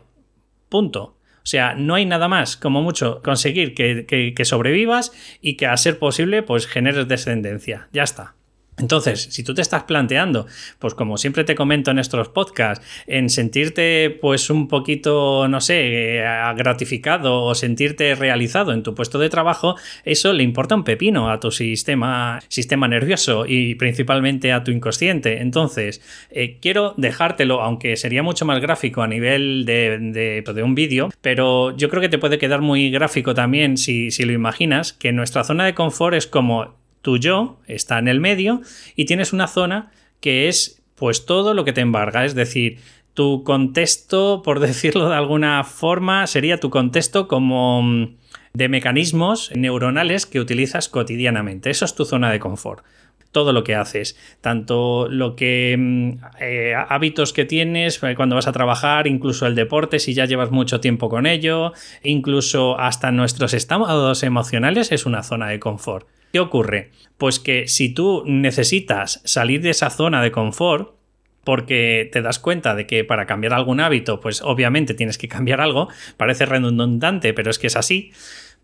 Punto. 0.70 1.16
O 1.38 1.48
sea, 1.50 1.74
no 1.74 1.96
hay 1.96 2.06
nada 2.06 2.28
más, 2.28 2.58
como 2.58 2.84
mucho, 2.84 3.22
conseguir 3.24 3.74
que, 3.74 4.34
que 4.36 4.46
sobrevivas 4.46 5.12
y 5.42 5.56
que 5.56 5.66
a 5.66 5.76
ser 5.78 5.98
posible, 5.98 6.44
pues 6.44 6.68
generes 6.68 7.08
descendencia. 7.08 7.88
Ya 7.92 8.04
está. 8.04 8.36
Entonces, 8.80 9.28
si 9.32 9.44
tú 9.44 9.54
te 9.54 9.62
estás 9.62 9.84
planteando, 9.84 10.48
pues 10.80 10.94
como 10.94 11.18
siempre 11.18 11.44
te 11.44 11.56
comento 11.56 11.92
en 11.92 12.00
estos 12.00 12.30
podcasts, 12.30 12.86
en 13.08 13.30
sentirte 13.30 14.10
pues 14.22 14.50
un 14.50 14.68
poquito, 14.68 15.48
no 15.48 15.62
sé, 15.62 16.20
eh, 16.20 16.24
gratificado 16.56 17.44
o 17.44 17.56
sentirte 17.56 18.16
realizado 18.16 18.72
en 18.74 18.84
tu 18.84 18.96
puesto 18.96 19.20
de 19.20 19.30
trabajo, 19.30 19.76
eso 20.06 20.34
le 20.34 20.44
importa 20.44 20.76
un 20.76 20.84
pepino 20.84 21.30
a 21.30 21.40
tu 21.40 21.52
sistema, 21.52 22.40
sistema 22.48 22.88
nervioso 22.88 23.46
y 23.48 23.76
principalmente 23.76 24.52
a 24.52 24.64
tu 24.64 24.72
inconsciente. 24.72 25.42
Entonces, 25.42 26.02
eh, 26.32 26.58
quiero 26.62 26.94
dejártelo, 26.98 27.62
aunque 27.62 27.96
sería 27.96 28.24
mucho 28.24 28.46
más 28.46 28.62
gráfico 28.62 29.02
a 29.02 29.08
nivel 29.08 29.66
de, 29.66 30.44
de, 30.44 30.64
un 30.64 30.76
vídeo, 30.76 31.10
pero 31.22 31.76
yo 31.78 31.90
creo 31.90 32.02
que 32.02 32.10
te 32.10 32.18
puede 32.18 32.38
quedar 32.38 32.60
muy 32.62 32.92
gráfico 32.92 33.34
también 33.34 33.78
si, 33.78 34.12
si 34.12 34.26
lo 34.26 34.34
imaginas, 34.34 34.92
que 34.92 35.14
nuestra 35.14 35.46
zona 35.46 35.66
de 35.66 35.74
confort 35.74 36.16
es 36.16 36.28
como 36.28 36.79
tu 37.02 37.18
yo 37.18 37.60
está 37.68 38.00
en 38.00 38.08
el 38.08 38.20
medio 38.20 38.62
y 38.96 39.06
tienes 39.06 39.34
una 39.34 39.48
zona 39.48 39.92
que 40.20 40.48
es 40.48 40.82
pues 40.96 41.26
todo 41.26 41.54
lo 41.54 41.64
que 41.64 41.74
te 41.74 41.82
embarga, 41.82 42.26
es 42.26 42.36
decir, 42.36 42.80
tu 43.14 43.44
contexto, 43.44 44.42
por 44.44 44.60
decirlo 44.68 45.10
de 45.10 45.16
alguna 45.16 45.64
forma, 45.64 46.28
sería 46.28 46.60
tu 46.60 46.70
contexto 46.70 47.28
como 47.28 47.82
mm, 47.82 48.16
de 48.54 48.70
mecanismos 48.70 49.52
neuronales 49.56 50.26
que 50.26 50.40
utilizas 50.40 50.90
cotidianamente. 50.90 51.70
Eso 51.70 51.86
es 51.86 51.96
tu 51.96 52.06
zona 52.06 52.32
de 52.32 52.40
confort 52.40 52.84
todo 53.32 53.54
lo 53.54 53.64
que 53.64 53.76
haces, 53.76 54.18
tanto 54.42 55.08
lo 55.08 55.36
que 55.36 55.76
mm, 55.78 56.10
eh, 56.40 56.74
hábitos 56.76 57.34
que 57.34 57.46
tienes 57.46 58.02
eh, 58.04 58.16
cuando 58.16 58.36
vas 58.36 58.48
a 58.48 58.52
trabajar, 58.52 59.08
incluso 59.08 59.46
el 59.46 59.56
deporte 59.56 60.00
si 60.00 60.14
ya 60.14 60.26
llevas 60.26 60.52
mucho 60.52 60.80
tiempo 60.80 61.10
con 61.10 61.26
ello, 61.26 61.74
incluso 62.04 62.80
hasta 62.80 63.12
nuestros 63.12 63.54
estados 63.54 64.24
emocionales 64.24 64.92
es 64.92 65.06
una 65.06 65.24
zona 65.24 65.48
de 65.50 65.60
confort. 65.60 66.08
¿Qué 66.32 66.40
ocurre? 66.40 66.92
Pues 67.18 67.40
que 67.40 67.68
si 67.68 67.90
tú 67.94 68.24
necesitas 68.26 69.22
salir 69.26 69.62
de 69.62 69.72
esa 69.72 69.90
zona 69.90 70.22
de 70.22 70.32
confort, 70.32 70.96
porque 71.44 72.10
te 72.12 72.22
das 72.22 72.38
cuenta 72.38 72.76
de 72.76 72.86
que 72.86 73.04
para 73.04 73.26
cambiar 73.26 73.54
algún 73.54 73.80
hábito, 73.80 74.20
pues 74.20 74.42
obviamente 74.42 74.94
tienes 74.94 75.18
que 75.18 75.28
cambiar 75.30 75.62
algo, 75.62 75.90
parece 76.18 76.46
redundante, 76.46 77.34
pero 77.34 77.50
es 77.50 77.60
que 77.60 77.68
es 77.68 77.76
así 77.76 78.12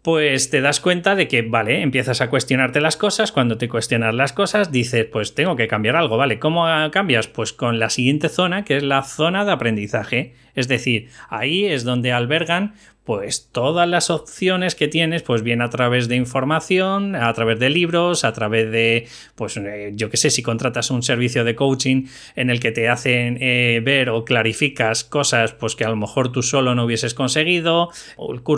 pues 0.05 0.51
te 0.51 0.61
das 0.61 0.81
cuenta 0.81 1.15
de 1.15 1.27
que, 1.27 1.41
vale, 1.41 1.81
empiezas 1.81 2.21
a 2.21 2.29
cuestionarte 2.29 2.79
las 2.79 2.95
cosas, 2.95 3.31
cuando 3.31 3.57
te 3.57 3.67
cuestionas 3.67 4.13
las 4.13 4.33
cosas 4.33 4.71
dices, 4.71 5.05
pues 5.05 5.33
tengo 5.33 5.55
que 5.55 5.67
cambiar 5.67 5.95
algo, 5.95 6.15
¿vale? 6.15 6.37
¿Cómo 6.37 6.67
cambias? 6.91 7.27
Pues 7.27 7.53
con 7.53 7.79
la 7.79 7.89
siguiente 7.89 8.29
zona, 8.29 8.65
que 8.65 8.77
es 8.77 8.83
la 8.83 9.01
zona 9.01 9.45
de 9.45 9.51
aprendizaje. 9.51 10.35
Es 10.55 10.67
decir, 10.67 11.09
ahí 11.29 11.65
es 11.65 11.83
donde 11.83 12.11
albergan 12.11 12.73
pues 13.05 13.49
todas 13.51 13.87
las 13.87 14.09
opciones 14.09 14.73
que 14.73 14.87
tienes, 14.87 15.21
pues 15.21 15.43
bien 15.43 15.61
a 15.61 15.69
través 15.69 16.07
de 16.07 16.15
información, 16.15 17.15
a 17.15 17.31
través 17.33 17.59
de 17.59 17.69
libros, 17.69 18.23
a 18.25 18.33
través 18.33 18.71
de, 18.71 19.07
pues 19.35 19.57
eh, 19.57 19.91
yo 19.93 20.09
qué 20.09 20.17
sé, 20.17 20.31
si 20.31 20.41
contratas 20.41 20.89
un 20.89 21.03
servicio 21.03 21.43
de 21.43 21.55
coaching 21.55 22.07
en 22.35 22.49
el 22.49 22.59
que 22.59 22.71
te 22.71 22.89
hacen 22.89 23.37
eh, 23.39 23.79
ver 23.83 24.09
o 24.09 24.25
clarificas 24.25 25.03
cosas, 25.03 25.53
pues 25.53 25.75
que 25.75 25.85
a 25.85 25.89
lo 25.89 25.95
mejor 25.95 26.31
tú 26.31 26.41
solo 26.41 26.73
no 26.73 26.85
hubieses 26.85 27.13
conseguido, 27.13 27.89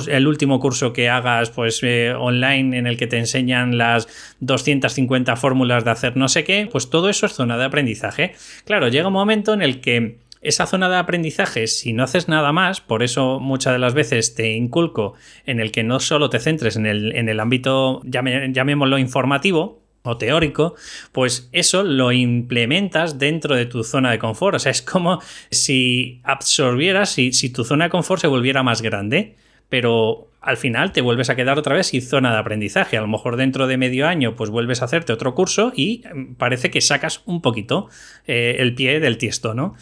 el 0.07 0.27
último 0.27 0.61
curso 0.61 0.93
que 0.93 1.09
hagas, 1.09 1.49
pues 1.49 1.81
eh, 1.83 2.13
online 2.17 2.77
en 2.77 2.87
el 2.87 2.95
que 2.95 3.07
te 3.07 3.17
enseñan 3.17 3.77
las 3.77 4.07
250 4.39 5.35
fórmulas 5.35 5.83
de 5.83 5.91
hacer 5.91 6.15
no 6.15 6.29
sé 6.29 6.45
qué, 6.45 6.69
pues 6.71 6.89
todo 6.89 7.09
eso 7.09 7.25
es 7.25 7.33
zona 7.33 7.57
de 7.57 7.65
aprendizaje. 7.65 8.33
Claro, 8.63 8.87
llega 8.87 9.07
un 9.07 9.13
momento 9.13 9.53
en 9.53 9.61
el 9.61 9.81
que 9.81 10.26
esa 10.41 10.65
zona 10.65 10.89
de 10.89 10.97
aprendizaje, 10.97 11.67
si 11.67 11.93
no 11.93 12.03
haces 12.03 12.27
nada 12.27 12.51
más, 12.51 12.81
por 12.81 13.03
eso 13.03 13.39
muchas 13.39 13.73
de 13.73 13.79
las 13.79 13.93
veces 13.93 14.35
te 14.35 14.53
inculco 14.53 15.13
en 15.45 15.59
el 15.59 15.71
que 15.71 15.83
no 15.83 15.99
solo 15.99 16.29
te 16.29 16.39
centres 16.39 16.75
en 16.75 16.85
el, 16.85 17.15
en 17.15 17.29
el 17.29 17.39
ámbito, 17.39 18.01
llamémoslo 18.03 18.97
informativo, 18.97 19.81
o 20.03 20.17
teórico, 20.17 20.75
pues 21.11 21.49
eso 21.51 21.83
lo 21.83 22.11
implementas 22.11 23.19
dentro 23.19 23.55
de 23.55 23.65
tu 23.65 23.83
zona 23.83 24.11
de 24.11 24.19
confort. 24.19 24.55
O 24.55 24.59
sea, 24.59 24.71
es 24.71 24.81
como 24.81 25.21
si 25.51 26.21
absorbieras, 26.23 27.09
si, 27.09 27.33
si 27.33 27.49
tu 27.49 27.63
zona 27.65 27.85
de 27.85 27.89
confort 27.89 28.21
se 28.21 28.27
volviera 28.27 28.63
más 28.63 28.81
grande, 28.81 29.35
pero 29.69 30.29
al 30.39 30.57
final 30.57 30.93
te 30.93 31.01
vuelves 31.01 31.29
a 31.29 31.35
quedar 31.35 31.59
otra 31.59 31.75
vez 31.75 31.87
sin 31.87 32.01
zona 32.01 32.31
de 32.31 32.39
aprendizaje. 32.39 32.97
A 32.97 33.01
lo 33.01 33.07
mejor 33.07 33.35
dentro 33.35 33.67
de 33.67 33.77
medio 33.77 34.07
año, 34.07 34.35
pues 34.35 34.49
vuelves 34.49 34.81
a 34.81 34.85
hacerte 34.85 35.11
otro 35.11 35.35
curso 35.35 35.73
y 35.75 36.03
mm, 36.13 36.35
parece 36.35 36.71
que 36.71 36.79
sacas 36.79 37.21
un 37.25 37.41
poquito 37.41 37.89
eh, 38.27 38.55
el 38.59 38.73
pie 38.75 38.99
del 38.99 39.17
tiesto, 39.17 39.53
¿no? 39.53 39.75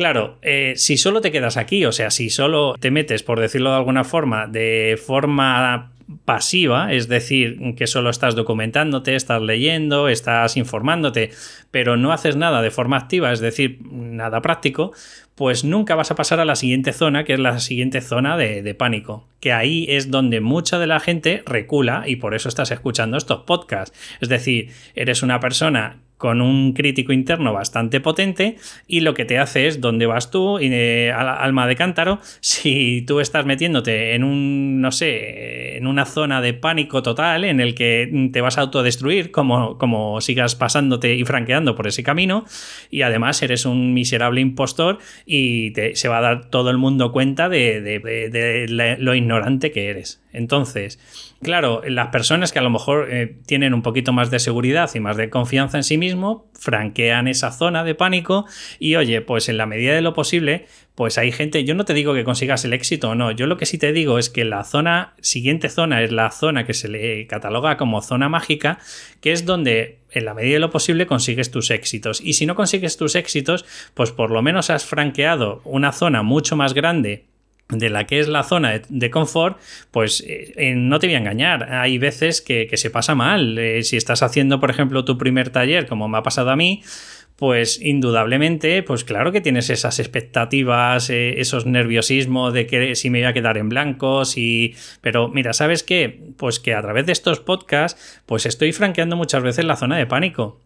Claro, 0.00 0.38
eh, 0.40 0.72
si 0.76 0.96
solo 0.96 1.20
te 1.20 1.30
quedas 1.30 1.58
aquí, 1.58 1.84
o 1.84 1.92
sea, 1.92 2.10
si 2.10 2.30
solo 2.30 2.74
te 2.80 2.90
metes, 2.90 3.22
por 3.22 3.38
decirlo 3.38 3.68
de 3.68 3.76
alguna 3.76 4.02
forma, 4.02 4.46
de 4.46 4.98
forma 4.98 5.92
pasiva, 6.24 6.90
es 6.94 7.06
decir, 7.06 7.58
que 7.76 7.86
solo 7.86 8.08
estás 8.08 8.34
documentándote, 8.34 9.14
estás 9.14 9.42
leyendo, 9.42 10.08
estás 10.08 10.56
informándote, 10.56 11.32
pero 11.70 11.98
no 11.98 12.14
haces 12.14 12.34
nada 12.36 12.62
de 12.62 12.70
forma 12.70 12.96
activa, 12.96 13.30
es 13.30 13.40
decir, 13.40 13.80
nada 13.92 14.40
práctico, 14.40 14.92
pues 15.34 15.64
nunca 15.64 15.96
vas 15.96 16.10
a 16.10 16.14
pasar 16.14 16.40
a 16.40 16.46
la 16.46 16.56
siguiente 16.56 16.94
zona, 16.94 17.24
que 17.24 17.34
es 17.34 17.38
la 17.38 17.60
siguiente 17.60 18.00
zona 18.00 18.38
de, 18.38 18.62
de, 18.62 18.74
pánico, 18.74 19.28
que 19.38 19.52
ahí 19.52 19.84
es 19.86 20.10
donde 20.10 20.40
mucha 20.40 20.78
de 20.78 20.86
la 20.86 21.00
gente 21.00 21.42
recula 21.44 22.04
y 22.06 22.16
por 22.16 22.34
eso 22.34 22.48
estás 22.48 22.70
escuchando 22.70 23.18
estos 23.18 23.42
podcasts. 23.42 23.94
Es 24.22 24.30
decir, 24.30 24.70
eres 24.94 25.22
una 25.22 25.40
persona 25.40 25.98
con 26.20 26.42
un 26.42 26.74
crítico 26.74 27.14
interno 27.14 27.54
bastante 27.54 27.98
potente 27.98 28.58
y 28.86 29.00
lo 29.00 29.14
que 29.14 29.24
te 29.24 29.38
hace 29.38 29.66
es 29.66 29.80
dónde 29.80 30.04
vas 30.04 30.30
tú, 30.30 30.58
eh, 30.60 31.10
alma 31.14 31.66
de 31.66 31.76
cántaro, 31.76 32.20
si 32.40 33.02
tú 33.06 33.20
estás 33.20 33.46
metiéndote 33.46 34.14
en 34.14 34.22
un, 34.22 34.82
no 34.82 34.92
sé, 34.92 35.78
en 35.78 35.86
una 35.86 36.04
zona 36.04 36.42
de 36.42 36.52
pánico 36.52 37.02
total 37.02 37.44
en 37.44 37.58
el 37.58 37.74
que 37.74 38.28
te 38.34 38.42
vas 38.42 38.58
a 38.58 38.60
autodestruir 38.60 39.30
como, 39.30 39.78
como 39.78 40.20
sigas 40.20 40.56
pasándote 40.56 41.14
y 41.14 41.24
franqueando 41.24 41.74
por 41.74 41.86
ese 41.86 42.02
camino 42.02 42.44
y 42.90 43.00
además 43.00 43.42
eres 43.42 43.64
un 43.64 43.94
miserable 43.94 44.42
impostor 44.42 44.98
y 45.24 45.70
te, 45.70 45.96
se 45.96 46.08
va 46.08 46.18
a 46.18 46.20
dar 46.20 46.50
todo 46.50 46.68
el 46.68 46.76
mundo 46.76 47.12
cuenta 47.12 47.48
de, 47.48 48.96
lo 48.98 49.14
ignorante 49.14 49.72
que 49.72 49.88
eres. 49.88 50.20
Entonces, 50.32 50.98
Claro, 51.42 51.80
las 51.86 52.08
personas 52.08 52.52
que 52.52 52.58
a 52.58 52.62
lo 52.62 52.68
mejor 52.68 53.08
eh, 53.10 53.38
tienen 53.46 53.72
un 53.72 53.80
poquito 53.80 54.12
más 54.12 54.30
de 54.30 54.38
seguridad 54.38 54.90
y 54.94 55.00
más 55.00 55.16
de 55.16 55.30
confianza 55.30 55.78
en 55.78 55.84
sí 55.84 55.96
mismo, 55.96 56.50
franquean 56.52 57.28
esa 57.28 57.50
zona 57.50 57.82
de 57.82 57.94
pánico 57.94 58.44
y 58.78 58.96
oye, 58.96 59.22
pues 59.22 59.48
en 59.48 59.56
la 59.56 59.64
medida 59.64 59.94
de 59.94 60.02
lo 60.02 60.12
posible, 60.12 60.66
pues 60.94 61.16
hay 61.16 61.32
gente, 61.32 61.64
yo 61.64 61.74
no 61.74 61.86
te 61.86 61.94
digo 61.94 62.12
que 62.12 62.24
consigas 62.24 62.66
el 62.66 62.74
éxito 62.74 63.08
o 63.08 63.14
no, 63.14 63.30
yo 63.30 63.46
lo 63.46 63.56
que 63.56 63.64
sí 63.64 63.78
te 63.78 63.94
digo 63.94 64.18
es 64.18 64.28
que 64.28 64.44
la 64.44 64.64
zona, 64.64 65.14
siguiente 65.22 65.70
zona 65.70 66.02
es 66.02 66.12
la 66.12 66.30
zona 66.30 66.66
que 66.66 66.74
se 66.74 66.88
le 66.88 67.26
cataloga 67.26 67.78
como 67.78 68.02
zona 68.02 68.28
mágica, 68.28 68.78
que 69.22 69.32
es 69.32 69.46
donde 69.46 70.00
en 70.10 70.26
la 70.26 70.34
medida 70.34 70.54
de 70.54 70.60
lo 70.60 70.68
posible 70.68 71.06
consigues 71.06 71.50
tus 71.50 71.70
éxitos. 71.70 72.20
Y 72.20 72.34
si 72.34 72.44
no 72.44 72.54
consigues 72.54 72.98
tus 72.98 73.14
éxitos, 73.14 73.64
pues 73.94 74.10
por 74.10 74.30
lo 74.30 74.42
menos 74.42 74.68
has 74.68 74.84
franqueado 74.84 75.62
una 75.64 75.92
zona 75.92 76.22
mucho 76.22 76.54
más 76.54 76.74
grande 76.74 77.29
de 77.70 77.90
la 77.90 78.06
que 78.06 78.20
es 78.20 78.28
la 78.28 78.42
zona 78.42 78.80
de, 78.88 79.10
confort, 79.10 79.58
pues 79.90 80.24
eh, 80.26 80.52
eh, 80.56 80.74
no 80.74 80.98
te 80.98 81.06
voy 81.06 81.14
a 81.14 81.18
engañar. 81.18 81.72
Hay 81.72 81.98
veces 81.98 82.40
que, 82.40 82.68
se 82.74 82.90
pasa 82.90 83.14
mal. 83.14 83.58
Eh, 83.58 83.82
si 83.82 83.96
estás 83.96 84.22
haciendo, 84.22 84.60
por 84.60 84.70
ejemplo, 84.70 85.04
tu 85.04 85.18
primer 85.18 85.50
taller, 85.50 85.86
como 85.86 86.08
me 86.08 86.18
ha 86.18 86.22
pasado 86.22 86.50
a 86.50 86.56
mí, 86.56 86.82
pues 87.36 87.80
indudablemente, 87.80 88.82
pues 88.82 89.04
claro 89.04 89.32
que 89.32 89.40
tienes 89.40 89.70
esas 89.70 89.98
expectativas, 89.98 91.08
esos 91.08 91.64
nerviosismos 91.64 92.52
de 92.52 92.66
que 92.66 92.94
si 92.94 93.08
me 93.08 93.20
voy 93.20 93.28
a 93.28 93.32
quedar 93.32 93.56
en 93.56 93.70
blanco, 93.70 94.26
si... 94.26 94.74
Pero 95.00 95.28
mira, 95.28 95.54
¿sabes 95.54 95.82
qué? 95.82 96.20
Pues 96.36 96.60
que 96.60 96.74
a 96.74 96.82
través 96.82 97.06
de 97.06 97.12
estos 97.12 97.40
podcasts, 97.40 98.20
pues 98.26 98.44
estoy 98.44 98.72
franqueando 98.72 99.16
muchas 99.16 99.42
veces 99.42 99.64
la 99.64 99.76
zona 99.76 99.96
de 99.96 100.06
pánico. 100.06 100.60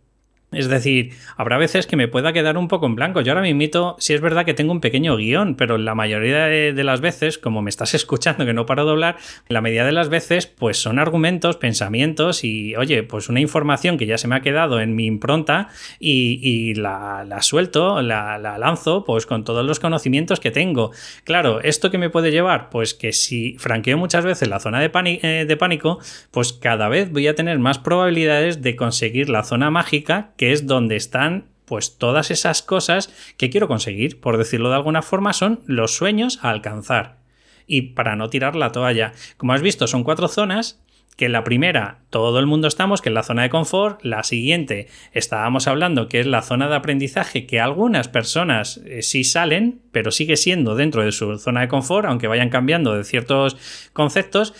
Es 0.54 0.68
decir, 0.68 1.12
habrá 1.36 1.58
veces 1.58 1.86
que 1.86 1.96
me 1.96 2.08
pueda 2.08 2.32
quedar 2.32 2.56
un 2.56 2.68
poco 2.68 2.86
en 2.86 2.94
blanco. 2.94 3.20
Yo 3.20 3.32
ahora 3.32 3.42
me 3.42 3.48
invito, 3.48 3.96
si 3.98 4.14
es 4.14 4.20
verdad 4.20 4.44
que 4.44 4.54
tengo 4.54 4.72
un 4.72 4.80
pequeño 4.80 5.16
guion, 5.16 5.56
pero 5.56 5.78
la 5.78 5.94
mayoría 5.94 6.46
de, 6.46 6.84
las 6.84 7.00
veces, 7.00 7.38
como 7.38 7.62
me 7.62 7.70
estás 7.70 7.94
escuchando 7.94 8.46
que 8.46 8.54
no 8.54 8.66
paro 8.66 8.84
de 8.84 8.92
hablar, 8.92 9.16
la 9.48 9.60
mayoría 9.60 9.84
de 9.84 9.92
las 9.92 10.08
veces, 10.08 10.46
pues 10.46 10.78
son 10.78 10.98
argumentos, 10.98 11.56
pensamientos 11.56 12.44
y, 12.44 12.76
oye, 12.76 13.02
pues 13.02 13.28
una 13.28 13.40
información 13.40 13.98
que 13.98 14.06
ya 14.06 14.18
se 14.18 14.28
me 14.28 14.36
ha 14.36 14.40
quedado 14.40 14.80
en 14.80 14.94
mi 14.94 15.06
impronta 15.06 15.68
y, 15.98 16.74
la, 16.74 17.26
suelto, 17.40 18.00
la, 18.02 18.38
lanzo, 18.38 19.04
pues 19.04 19.26
con 19.26 19.44
todos 19.44 19.64
los 19.64 19.80
conocimientos 19.80 20.40
que 20.40 20.50
tengo. 20.50 20.92
Claro, 21.24 21.60
¿esto 21.60 21.90
que 21.90 21.98
me 21.98 22.10
puede 22.10 22.30
llevar? 22.30 22.70
Pues 22.70 22.94
que 22.94 23.12
si 23.12 23.56
franqueo 23.58 23.98
muchas 23.98 24.24
veces 24.24 24.48
la 24.48 24.60
zona 24.60 24.80
de, 24.80 24.90
eh, 24.94 25.44
de 25.46 25.56
pánico, 25.56 25.98
pues 26.30 26.52
cada 26.52 26.88
vez 26.88 27.10
voy 27.10 27.26
a 27.26 27.34
tener 27.34 27.58
más 27.58 27.78
probabilidades 27.78 28.62
de 28.62 28.76
conseguir 28.76 29.28
la 29.28 29.42
zona 29.42 29.70
mágica 29.70 30.32
es 30.52 30.66
donde 30.66 30.96
están 30.96 31.46
pues 31.64 31.96
todas 31.98 32.30
esas 32.30 32.62
cosas 32.62 33.12
que 33.36 33.50
quiero 33.50 33.68
conseguir, 33.68 34.20
por 34.20 34.36
decirlo 34.36 34.68
de 34.68 34.76
alguna 34.76 35.02
forma, 35.02 35.32
son 35.32 35.60
los 35.66 35.96
sueños 35.96 36.38
a 36.42 36.50
alcanzar. 36.50 37.18
Y 37.66 37.92
para 37.92 38.16
no 38.16 38.28
tirar 38.28 38.56
la 38.56 38.72
toalla, 38.72 39.12
como 39.36 39.54
has 39.54 39.62
visto, 39.62 39.86
son 39.86 40.04
cuatro 40.04 40.28
zonas 40.28 40.84
que 41.16 41.28
la 41.28 41.44
primera 41.44 42.00
todo 42.10 42.38
el 42.38 42.46
mundo 42.46 42.66
estamos, 42.66 43.00
que 43.00 43.08
es 43.08 43.14
la 43.14 43.22
zona 43.22 43.42
de 43.42 43.50
confort, 43.50 44.02
la 44.04 44.24
siguiente 44.24 44.88
estábamos 45.12 45.68
hablando 45.68 46.08
que 46.08 46.20
es 46.20 46.26
la 46.26 46.42
zona 46.42 46.68
de 46.68 46.74
aprendizaje, 46.74 47.46
que 47.46 47.60
algunas 47.60 48.08
personas 48.08 48.80
eh, 48.84 49.02
sí 49.02 49.22
salen, 49.24 49.80
pero 49.92 50.10
sigue 50.10 50.36
siendo 50.36 50.74
dentro 50.74 51.04
de 51.04 51.12
su 51.12 51.38
zona 51.38 51.60
de 51.62 51.68
confort, 51.68 52.08
aunque 52.08 52.26
vayan 52.26 52.50
cambiando 52.50 52.96
de 52.96 53.04
ciertos 53.04 53.56
conceptos, 53.92 54.54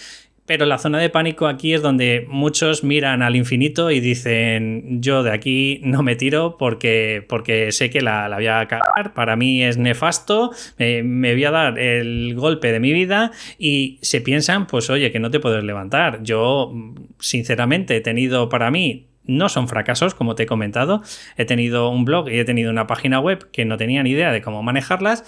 pero 0.47 0.67
la 0.67 0.79
zona 0.79 0.99
de 0.99 1.09
pánico 1.11 1.47
aquí 1.47 1.73
es 1.73 1.83
donde 1.83 2.27
muchos 2.29 2.85
miran 2.85 3.23
al 3.23 3.37
infinito 3.37 3.91
y 3.91 4.01
dicen, 4.01 5.01
yo 5.01 5.23
de 5.23 5.33
aquí 5.33 5.81
no 5.83 6.03
me 6.03 6.17
tiro 6.17 6.57
porque, 6.59 7.25
porque 7.29 7.73
sé 7.73 7.89
que 7.91 8.03
la, 8.03 8.29
la 8.29 8.37
voy 8.37 8.47
a 8.49 8.67
cagar, 8.67 9.15
para 9.15 9.37
mí 9.37 9.63
es 9.63 9.79
nefasto, 9.79 10.51
me 10.79 11.33
voy 11.33 11.45
a 11.45 11.51
dar 11.51 11.79
el 11.79 12.35
golpe 12.35 12.73
de 12.73 12.81
mi 12.81 12.93
vida 12.93 13.33
y 13.59 13.99
se 14.03 14.21
piensan, 14.21 14.67
pues 14.67 14.91
oye, 14.91 15.11
que 15.11 15.19
no 15.19 15.31
te 15.31 15.41
puedes 15.41 15.65
levantar. 15.65 16.23
Yo, 16.23 16.73
sinceramente, 17.19 17.97
he 17.97 18.01
tenido 18.01 18.49
para 18.49 18.71
mí 18.71 19.09
no 19.27 19.49
son 19.49 19.69
fracasos, 19.69 20.15
como 20.15 20.35
te 20.35 20.43
he 20.43 20.47
comentado. 20.47 21.03
He 21.37 21.45
tenido 21.45 21.89
un 21.89 22.05
blog 22.05 22.29
y 22.29 22.39
he 22.39 22.45
tenido 22.45 22.71
una 22.71 22.87
página 22.87 23.21
web 23.21 23.51
que 23.51 23.65
no 23.65 23.77
tenía 23.77 24.03
ni 24.03 24.11
idea 24.11 24.33
de 24.33 24.43
cómo 24.43 24.63
manejarlas. 24.63 25.25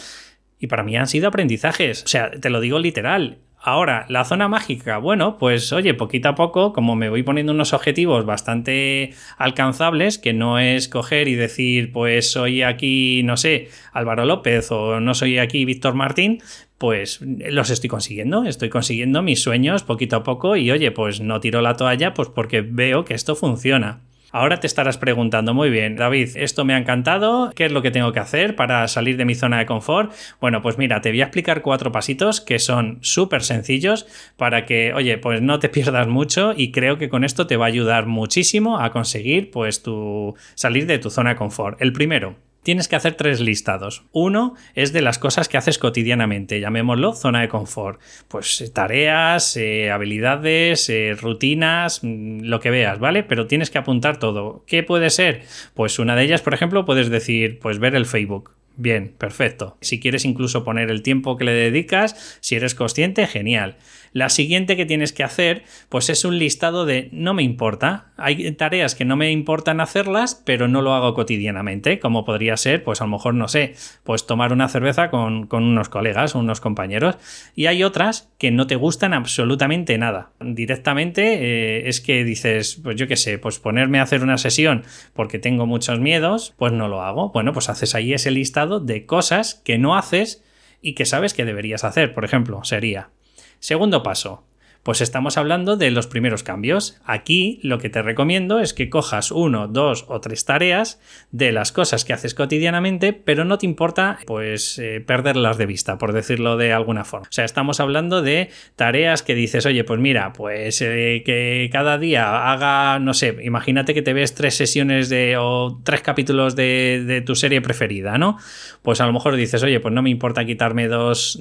Y 0.58 0.66
para 0.68 0.82
mí 0.82 0.96
han 0.96 1.06
sido 1.06 1.28
aprendizajes. 1.28 2.04
O 2.04 2.06
sea, 2.06 2.30
te 2.30 2.50
lo 2.50 2.60
digo 2.60 2.78
literal. 2.78 3.38
Ahora, 3.68 4.06
la 4.08 4.24
zona 4.24 4.46
mágica, 4.46 4.98
bueno, 4.98 5.38
pues 5.38 5.72
oye, 5.72 5.92
poquito 5.92 6.28
a 6.28 6.36
poco, 6.36 6.72
como 6.72 6.94
me 6.94 7.08
voy 7.08 7.24
poniendo 7.24 7.50
unos 7.50 7.72
objetivos 7.72 8.24
bastante 8.24 9.12
alcanzables, 9.38 10.18
que 10.18 10.32
no 10.32 10.60
es 10.60 10.88
coger 10.88 11.26
y 11.26 11.34
decir, 11.34 11.90
pues 11.90 12.30
soy 12.30 12.62
aquí, 12.62 13.22
no 13.24 13.36
sé, 13.36 13.68
Álvaro 13.92 14.24
López 14.24 14.70
o 14.70 15.00
no 15.00 15.14
soy 15.14 15.38
aquí 15.38 15.64
Víctor 15.64 15.94
Martín, 15.94 16.40
pues 16.78 17.18
los 17.20 17.70
estoy 17.70 17.88
consiguiendo, 17.90 18.44
estoy 18.44 18.68
consiguiendo 18.68 19.20
mis 19.22 19.42
sueños 19.42 19.82
poquito 19.82 20.14
a 20.14 20.22
poco 20.22 20.54
y 20.54 20.70
oye, 20.70 20.92
pues 20.92 21.20
no 21.20 21.40
tiro 21.40 21.60
la 21.60 21.74
toalla, 21.74 22.14
pues 22.14 22.28
porque 22.28 22.60
veo 22.60 23.04
que 23.04 23.14
esto 23.14 23.34
funciona. 23.34 23.98
Ahora 24.36 24.60
te 24.60 24.66
estarás 24.66 24.98
preguntando, 24.98 25.54
muy 25.54 25.70
bien, 25.70 25.96
David, 25.96 26.36
esto 26.36 26.66
me 26.66 26.74
ha 26.74 26.76
encantado, 26.76 27.52
¿qué 27.54 27.64
es 27.64 27.72
lo 27.72 27.80
que 27.80 27.90
tengo 27.90 28.12
que 28.12 28.20
hacer 28.20 28.54
para 28.54 28.86
salir 28.86 29.16
de 29.16 29.24
mi 29.24 29.34
zona 29.34 29.58
de 29.58 29.64
confort? 29.64 30.12
Bueno, 30.42 30.60
pues 30.60 30.76
mira, 30.76 31.00
te 31.00 31.08
voy 31.08 31.22
a 31.22 31.24
explicar 31.24 31.62
cuatro 31.62 31.90
pasitos 31.90 32.42
que 32.42 32.58
son 32.58 32.98
súper 33.00 33.42
sencillos 33.42 34.06
para 34.36 34.66
que, 34.66 34.92
oye, 34.92 35.16
pues 35.16 35.40
no 35.40 35.58
te 35.58 35.68
pierdas 35.70 36.06
mucho 36.06 36.52
y 36.54 36.70
creo 36.70 36.98
que 36.98 37.08
con 37.08 37.24
esto 37.24 37.46
te 37.46 37.56
va 37.56 37.64
a 37.64 37.68
ayudar 37.68 38.04
muchísimo 38.04 38.78
a 38.78 38.90
conseguir 38.90 39.50
pues 39.50 39.82
tu 39.82 40.34
salir 40.54 40.86
de 40.86 40.98
tu 40.98 41.08
zona 41.08 41.30
de 41.30 41.36
confort. 41.36 41.80
El 41.80 41.94
primero, 41.94 42.36
tienes 42.66 42.88
que 42.88 42.96
hacer 42.96 43.14
tres 43.14 43.40
listados. 43.40 44.02
Uno 44.10 44.56
es 44.74 44.92
de 44.92 45.00
las 45.00 45.20
cosas 45.20 45.48
que 45.48 45.56
haces 45.56 45.78
cotidianamente, 45.78 46.58
llamémoslo 46.58 47.12
zona 47.12 47.40
de 47.42 47.48
confort. 47.48 48.00
Pues 48.26 48.60
eh, 48.60 48.68
tareas, 48.68 49.56
eh, 49.56 49.92
habilidades, 49.92 50.90
eh, 50.90 51.16
rutinas, 51.16 52.00
mm, 52.02 52.40
lo 52.40 52.58
que 52.58 52.70
veas, 52.70 52.98
¿vale? 52.98 53.22
Pero 53.22 53.46
tienes 53.46 53.70
que 53.70 53.78
apuntar 53.78 54.18
todo. 54.18 54.64
¿Qué 54.66 54.82
puede 54.82 55.10
ser? 55.10 55.42
Pues 55.74 56.00
una 56.00 56.16
de 56.16 56.24
ellas, 56.24 56.42
por 56.42 56.54
ejemplo, 56.54 56.84
puedes 56.84 57.08
decir, 57.08 57.60
pues 57.60 57.78
ver 57.78 57.94
el 57.94 58.04
Facebook. 58.04 58.50
Bien, 58.76 59.14
perfecto. 59.16 59.78
Si 59.80 60.00
quieres 60.00 60.24
incluso 60.24 60.64
poner 60.64 60.90
el 60.90 61.02
tiempo 61.02 61.36
que 61.36 61.44
le 61.44 61.52
dedicas, 61.52 62.38
si 62.40 62.56
eres 62.56 62.74
consciente, 62.74 63.28
genial. 63.28 63.76
La 64.16 64.30
siguiente 64.30 64.78
que 64.78 64.86
tienes 64.86 65.12
que 65.12 65.24
hacer, 65.24 65.64
pues 65.90 66.08
es 66.08 66.24
un 66.24 66.38
listado 66.38 66.86
de 66.86 67.10
no 67.12 67.34
me 67.34 67.42
importa. 67.42 68.14
Hay 68.16 68.50
tareas 68.52 68.94
que 68.94 69.04
no 69.04 69.14
me 69.14 69.30
importan 69.30 69.78
hacerlas, 69.78 70.40
pero 70.42 70.68
no 70.68 70.80
lo 70.80 70.94
hago 70.94 71.12
cotidianamente, 71.12 71.98
como 71.98 72.24
podría 72.24 72.56
ser, 72.56 72.82
pues 72.82 73.02
a 73.02 73.04
lo 73.04 73.10
mejor, 73.10 73.34
no 73.34 73.46
sé, 73.46 73.74
pues 74.04 74.26
tomar 74.26 74.54
una 74.54 74.70
cerveza 74.70 75.10
con, 75.10 75.48
unos 75.52 75.90
colegas, 75.90 76.34
unos 76.34 76.62
compañeros. 76.62 77.18
Y 77.54 77.66
hay 77.66 77.84
otras 77.84 78.32
que 78.38 78.50
no 78.50 78.66
te 78.66 78.76
gustan 78.76 79.12
absolutamente 79.12 79.98
nada. 79.98 80.30
Directamente 80.40 81.34
eh, 81.34 81.86
es 81.86 82.00
que 82.00 82.24
dices, 82.24 82.80
pues 82.82 82.96
yo 82.96 83.06
qué 83.08 83.16
sé, 83.16 83.36
pues 83.36 83.58
ponerme 83.58 83.98
a 83.98 84.04
hacer 84.04 84.22
una 84.22 84.38
sesión 84.38 84.84
porque 85.12 85.38
tengo 85.38 85.66
muchos 85.66 86.00
miedos, 86.00 86.54
pues 86.56 86.72
no 86.72 86.88
lo 86.88 87.02
hago. 87.02 87.32
Bueno, 87.32 87.52
pues 87.52 87.68
haces 87.68 87.94
ahí 87.94 88.14
ese 88.14 88.30
listado 88.30 88.80
de 88.80 89.04
cosas 89.04 89.60
que 89.62 89.76
no 89.76 89.94
haces 89.94 90.42
y 90.80 90.94
que 90.94 91.04
sabes 91.04 91.34
que 91.34 91.44
deberías 91.44 91.84
hacer. 91.84 92.14
Por 92.14 92.24
ejemplo, 92.24 92.64
sería 92.64 93.10
Segundo 93.58 94.02
paso, 94.02 94.45
pues 94.86 95.00
estamos 95.00 95.36
hablando 95.36 95.76
de 95.76 95.90
los 95.90 96.06
primeros 96.06 96.44
cambios. 96.44 97.00
Aquí 97.04 97.58
lo 97.64 97.80
que 97.80 97.90
te 97.90 98.02
recomiendo 98.02 98.60
es 98.60 98.72
que 98.72 98.88
cojas 98.88 99.32
uno, 99.32 99.66
dos 99.66 100.04
o 100.06 100.20
tres 100.20 100.44
tareas 100.44 101.00
de 101.32 101.50
las 101.50 101.72
cosas 101.72 102.04
que 102.04 102.12
haces 102.12 102.34
cotidianamente, 102.34 103.12
pero 103.12 103.44
no 103.44 103.58
te 103.58 103.66
importa 103.66 104.20
pues 104.26 104.78
eh, 104.78 105.02
perderlas 105.04 105.58
de 105.58 105.66
vista, 105.66 105.98
por 105.98 106.12
decirlo 106.12 106.56
de 106.56 106.72
alguna 106.72 107.02
forma. 107.02 107.26
O 107.28 107.32
sea, 107.32 107.44
estamos 107.44 107.80
hablando 107.80 108.22
de 108.22 108.50
tareas 108.76 109.24
que 109.24 109.34
dices, 109.34 109.66
oye, 109.66 109.82
pues 109.82 109.98
mira, 109.98 110.32
pues 110.32 110.80
eh, 110.80 111.24
que 111.26 111.68
cada 111.72 111.98
día 111.98 112.52
haga, 112.52 113.00
no 113.00 113.12
sé, 113.12 113.38
imagínate 113.42 113.92
que 113.92 114.02
te 114.02 114.12
ves 114.12 114.36
tres 114.36 114.54
sesiones 114.54 115.08
de 115.08 115.36
o 115.36 115.80
tres 115.82 116.02
capítulos 116.02 116.54
de, 116.54 117.24
tu 117.26 117.34
serie 117.34 117.60
preferida, 117.60 118.18
¿no? 118.18 118.38
Pues 118.82 119.00
a 119.00 119.06
lo 119.06 119.12
mejor 119.12 119.34
dices, 119.34 119.64
oye, 119.64 119.80
pues 119.80 119.92
no 119.92 120.02
me 120.02 120.10
importa 120.10 120.44
quitarme 120.44 120.86
dos, 120.86 121.40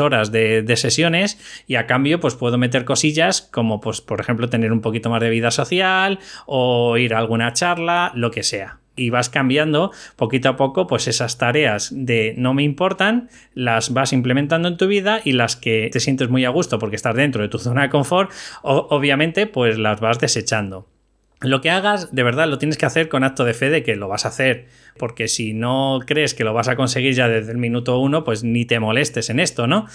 horas 0.00 0.30
de, 0.32 0.60
de 0.60 0.76
sesiones 0.76 1.38
y 1.66 1.76
a 1.76 1.86
cambio 1.86 2.20
pues 2.20 2.34
puedo 2.34 2.58
meter 2.58 2.73
cosillas 2.82 3.42
como, 3.42 3.80
pues, 3.80 4.00
por 4.00 4.20
ejemplo, 4.20 4.48
tener 4.48 4.72
un 4.72 4.80
poquito 4.80 5.10
más 5.10 5.20
de 5.20 5.30
vida 5.30 5.52
social 5.52 6.18
o 6.46 6.96
ir 6.96 7.14
a 7.14 7.18
alguna 7.18 7.52
charla, 7.52 8.10
lo 8.16 8.32
que 8.32 8.42
sea. 8.42 8.80
Y 8.96 9.10
vas 9.10 9.28
cambiando 9.28 9.92
poquito 10.16 10.48
a 10.48 10.56
poco 10.56 10.86
pues 10.86 11.08
esas 11.08 11.36
tareas 11.36 11.90
de 11.92 12.34
no 12.36 12.54
me 12.54 12.62
importan 12.62 13.28
las 13.52 13.92
vas 13.92 14.12
implementando 14.12 14.68
en 14.68 14.76
tu 14.76 14.86
vida 14.86 15.20
y 15.24 15.32
las 15.32 15.56
que 15.56 15.88
te 15.92 15.98
sientes 15.98 16.28
muy 16.28 16.44
a 16.44 16.50
gusto 16.50 16.78
porque 16.78 16.94
estás 16.94 17.16
dentro 17.16 17.42
de 17.42 17.48
tu 17.48 17.58
zona 17.58 17.82
de 17.82 17.90
confort 17.90 18.30
obviamente 18.62 19.48
pues 19.48 19.78
las 19.78 20.00
vas 20.00 20.20
desechando. 20.20 20.86
Lo 21.44 21.60
que 21.60 21.70
hagas, 21.70 22.14
de 22.14 22.22
verdad, 22.22 22.48
lo 22.48 22.58
tienes 22.58 22.78
que 22.78 22.86
hacer 22.86 23.08
con 23.08 23.22
acto 23.22 23.44
de 23.44 23.52
fe 23.52 23.68
de 23.68 23.82
que 23.82 23.96
lo 23.96 24.08
vas 24.08 24.24
a 24.24 24.28
hacer, 24.28 24.66
porque 24.98 25.28
si 25.28 25.54
no 25.54 26.00
crees 26.06 26.34
que 26.34 26.44
lo 26.44 26.54
vas 26.54 26.68
a 26.68 26.76
conseguir 26.76 27.14
ya 27.14 27.28
desde 27.28 27.52
el 27.52 27.58
minuto 27.58 27.98
uno, 27.98 28.24
pues 28.24 28.44
ni 28.44 28.64
te 28.64 28.78
molestes 28.80 29.30
en 29.30 29.40
esto, 29.40 29.66
¿no? 29.66 29.86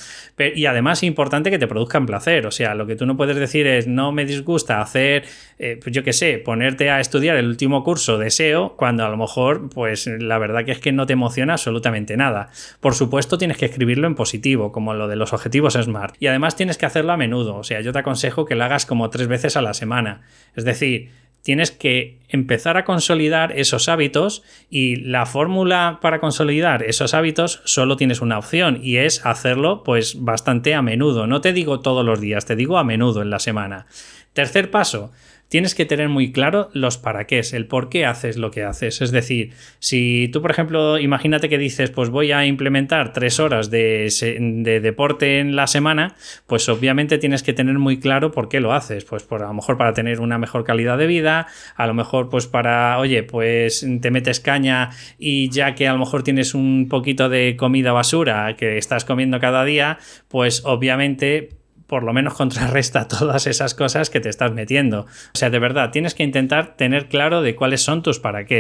y 0.55 0.65
además 0.65 0.99
es 0.99 1.03
importante 1.03 1.51
que 1.51 1.59
te 1.59 1.67
produzcan 1.67 2.05
placer, 2.05 2.45
o 2.45 2.51
sea, 2.51 2.75
lo 2.75 2.87
que 2.87 2.95
tú 2.95 3.05
no 3.05 3.17
puedes 3.17 3.35
decir 3.35 3.67
es 3.67 3.87
no 3.87 4.11
me 4.11 4.25
disgusta 4.25 4.81
hacer, 4.81 5.25
eh, 5.57 5.77
pues 5.81 5.93
yo 5.93 6.03
qué 6.03 6.13
sé, 6.13 6.37
ponerte 6.37 6.89
a 6.89 6.99
estudiar 6.99 7.35
el 7.35 7.47
último 7.47 7.83
curso 7.83 8.17
de 8.17 8.29
SEO, 8.29 8.75
cuando 8.77 9.05
a 9.05 9.09
lo 9.09 9.17
mejor, 9.17 9.69
pues 9.69 10.07
la 10.07 10.37
verdad 10.37 10.65
que 10.65 10.71
es 10.71 10.79
que 10.79 10.91
no 10.91 11.05
te 11.05 11.13
emociona 11.13 11.53
absolutamente 11.53 12.15
nada. 12.17 12.49
Por 12.79 12.95
supuesto, 12.95 13.37
tienes 13.37 13.57
que 13.57 13.65
escribirlo 13.65 14.07
en 14.07 14.15
positivo, 14.15 14.71
como 14.71 14.93
lo 14.93 15.07
de 15.07 15.15
los 15.15 15.33
objetivos 15.33 15.73
SMART, 15.73 16.15
y 16.19 16.27
además 16.27 16.55
tienes 16.55 16.77
que 16.77 16.85
hacerlo 16.85 17.11
a 17.11 17.17
menudo, 17.17 17.57
o 17.57 17.63
sea, 17.63 17.81
yo 17.81 17.91
te 17.91 17.99
aconsejo 17.99 18.45
que 18.45 18.55
lo 18.55 18.63
hagas 18.63 18.85
como 18.85 19.09
tres 19.09 19.27
veces 19.27 19.57
a 19.57 19.61
la 19.61 19.73
semana, 19.73 20.21
es 20.55 20.63
decir, 20.63 21.11
tienes 21.43 21.71
que 21.71 22.19
empezar 22.29 22.77
a 22.77 22.85
consolidar 22.85 23.57
esos 23.57 23.89
hábitos 23.89 24.43
y 24.69 24.97
la 24.97 25.25
fórmula 25.25 25.99
para 26.01 26.19
consolidar 26.19 26.83
esos 26.83 27.13
hábitos 27.13 27.61
solo 27.65 27.97
tienes 27.97 28.21
una 28.21 28.37
opción 28.37 28.79
y 28.81 28.97
es 28.97 29.25
hacerlo 29.25 29.83
pues 29.83 30.23
bastante 30.23 30.75
a 30.75 30.81
menudo. 30.81 31.27
No 31.27 31.41
te 31.41 31.53
digo 31.53 31.79
todos 31.79 32.05
los 32.05 32.21
días, 32.21 32.45
te 32.45 32.55
digo 32.55 32.77
a 32.77 32.83
menudo 32.83 33.21
en 33.21 33.29
la 33.29 33.39
semana. 33.39 33.87
Tercer 34.33 34.69
paso, 34.69 35.11
tienes 35.49 35.75
que 35.75 35.85
tener 35.85 36.09
muy 36.09 36.31
claro 36.31 36.69
los 36.73 36.97
para 36.97 37.25
qué, 37.25 37.41
el 37.51 37.65
por 37.65 37.89
qué 37.89 38.05
haces 38.05 38.37
lo 38.37 38.51
que 38.51 38.63
haces. 38.63 39.01
Es 39.01 39.11
decir, 39.11 39.51
si 39.79 40.29
tú, 40.31 40.41
por 40.41 40.51
ejemplo, 40.51 40.99
imagínate 40.99 41.49
que 41.49 41.57
dices, 41.57 41.89
pues 41.89 42.09
voy 42.09 42.31
a 42.31 42.45
implementar 42.45 43.13
tres 43.13 43.39
horas 43.39 43.69
de, 43.69 44.79
deporte 44.81 45.39
en 45.39 45.55
la 45.55 45.67
semana, 45.67 46.15
pues 46.47 46.69
obviamente 46.69 47.17
tienes 47.17 47.43
que 47.43 47.53
tener 47.53 47.77
muy 47.79 47.99
claro 47.99 48.31
por 48.31 48.47
qué 48.47 48.59
lo 48.59 48.73
haces. 48.73 49.03
Pues 49.05 49.23
por, 49.23 49.43
a 49.43 49.47
lo 49.47 49.53
mejor 49.53 49.77
para 49.77 49.93
tener 49.93 50.21
una 50.21 50.37
mejor 50.37 50.63
calidad 50.63 50.97
de 50.97 51.07
vida, 51.07 51.47
a 51.75 51.87
lo 51.87 51.93
mejor 51.93 52.29
pues 52.29 52.45
para, 52.47 52.99
oye, 52.99 53.23
pues 53.23 53.85
te 54.01 54.11
metes 54.11 54.39
caña 54.39 54.91
y 55.17 55.49
ya 55.49 55.73
que 55.73 55.87
a 55.87 55.93
lo 55.93 55.99
mejor 55.99 56.23
tienes 56.23 56.53
un 56.53 56.87
poquito 56.87 57.27
de 57.27 57.55
comida 57.57 57.91
basura 57.91 58.55
que 58.55 58.77
estás 58.77 59.03
comiendo 59.03 59.39
cada 59.39 59.65
día, 59.65 59.97
pues 60.27 60.63
obviamente 60.63 61.58
por 61.89 62.03
lo 62.03 62.13
menos 62.13 62.33
contrarresta 62.35 63.09
todas 63.09 63.47
esas 63.47 63.73
cosas 63.73 64.09
que 64.09 64.21
te 64.21 64.29
estás 64.29 64.53
metiendo. 64.53 65.01
O 65.01 65.37
sea, 65.37 65.49
de 65.49 65.59
verdad, 65.59 65.91
tienes 65.91 66.15
que 66.15 66.23
intentar 66.23 66.77
tener 66.77 67.09
claro 67.09 67.41
de 67.41 67.55
cuáles 67.55 67.81
son 67.81 68.01
tus 68.01 68.19
para 68.19 68.45
qué. 68.45 68.59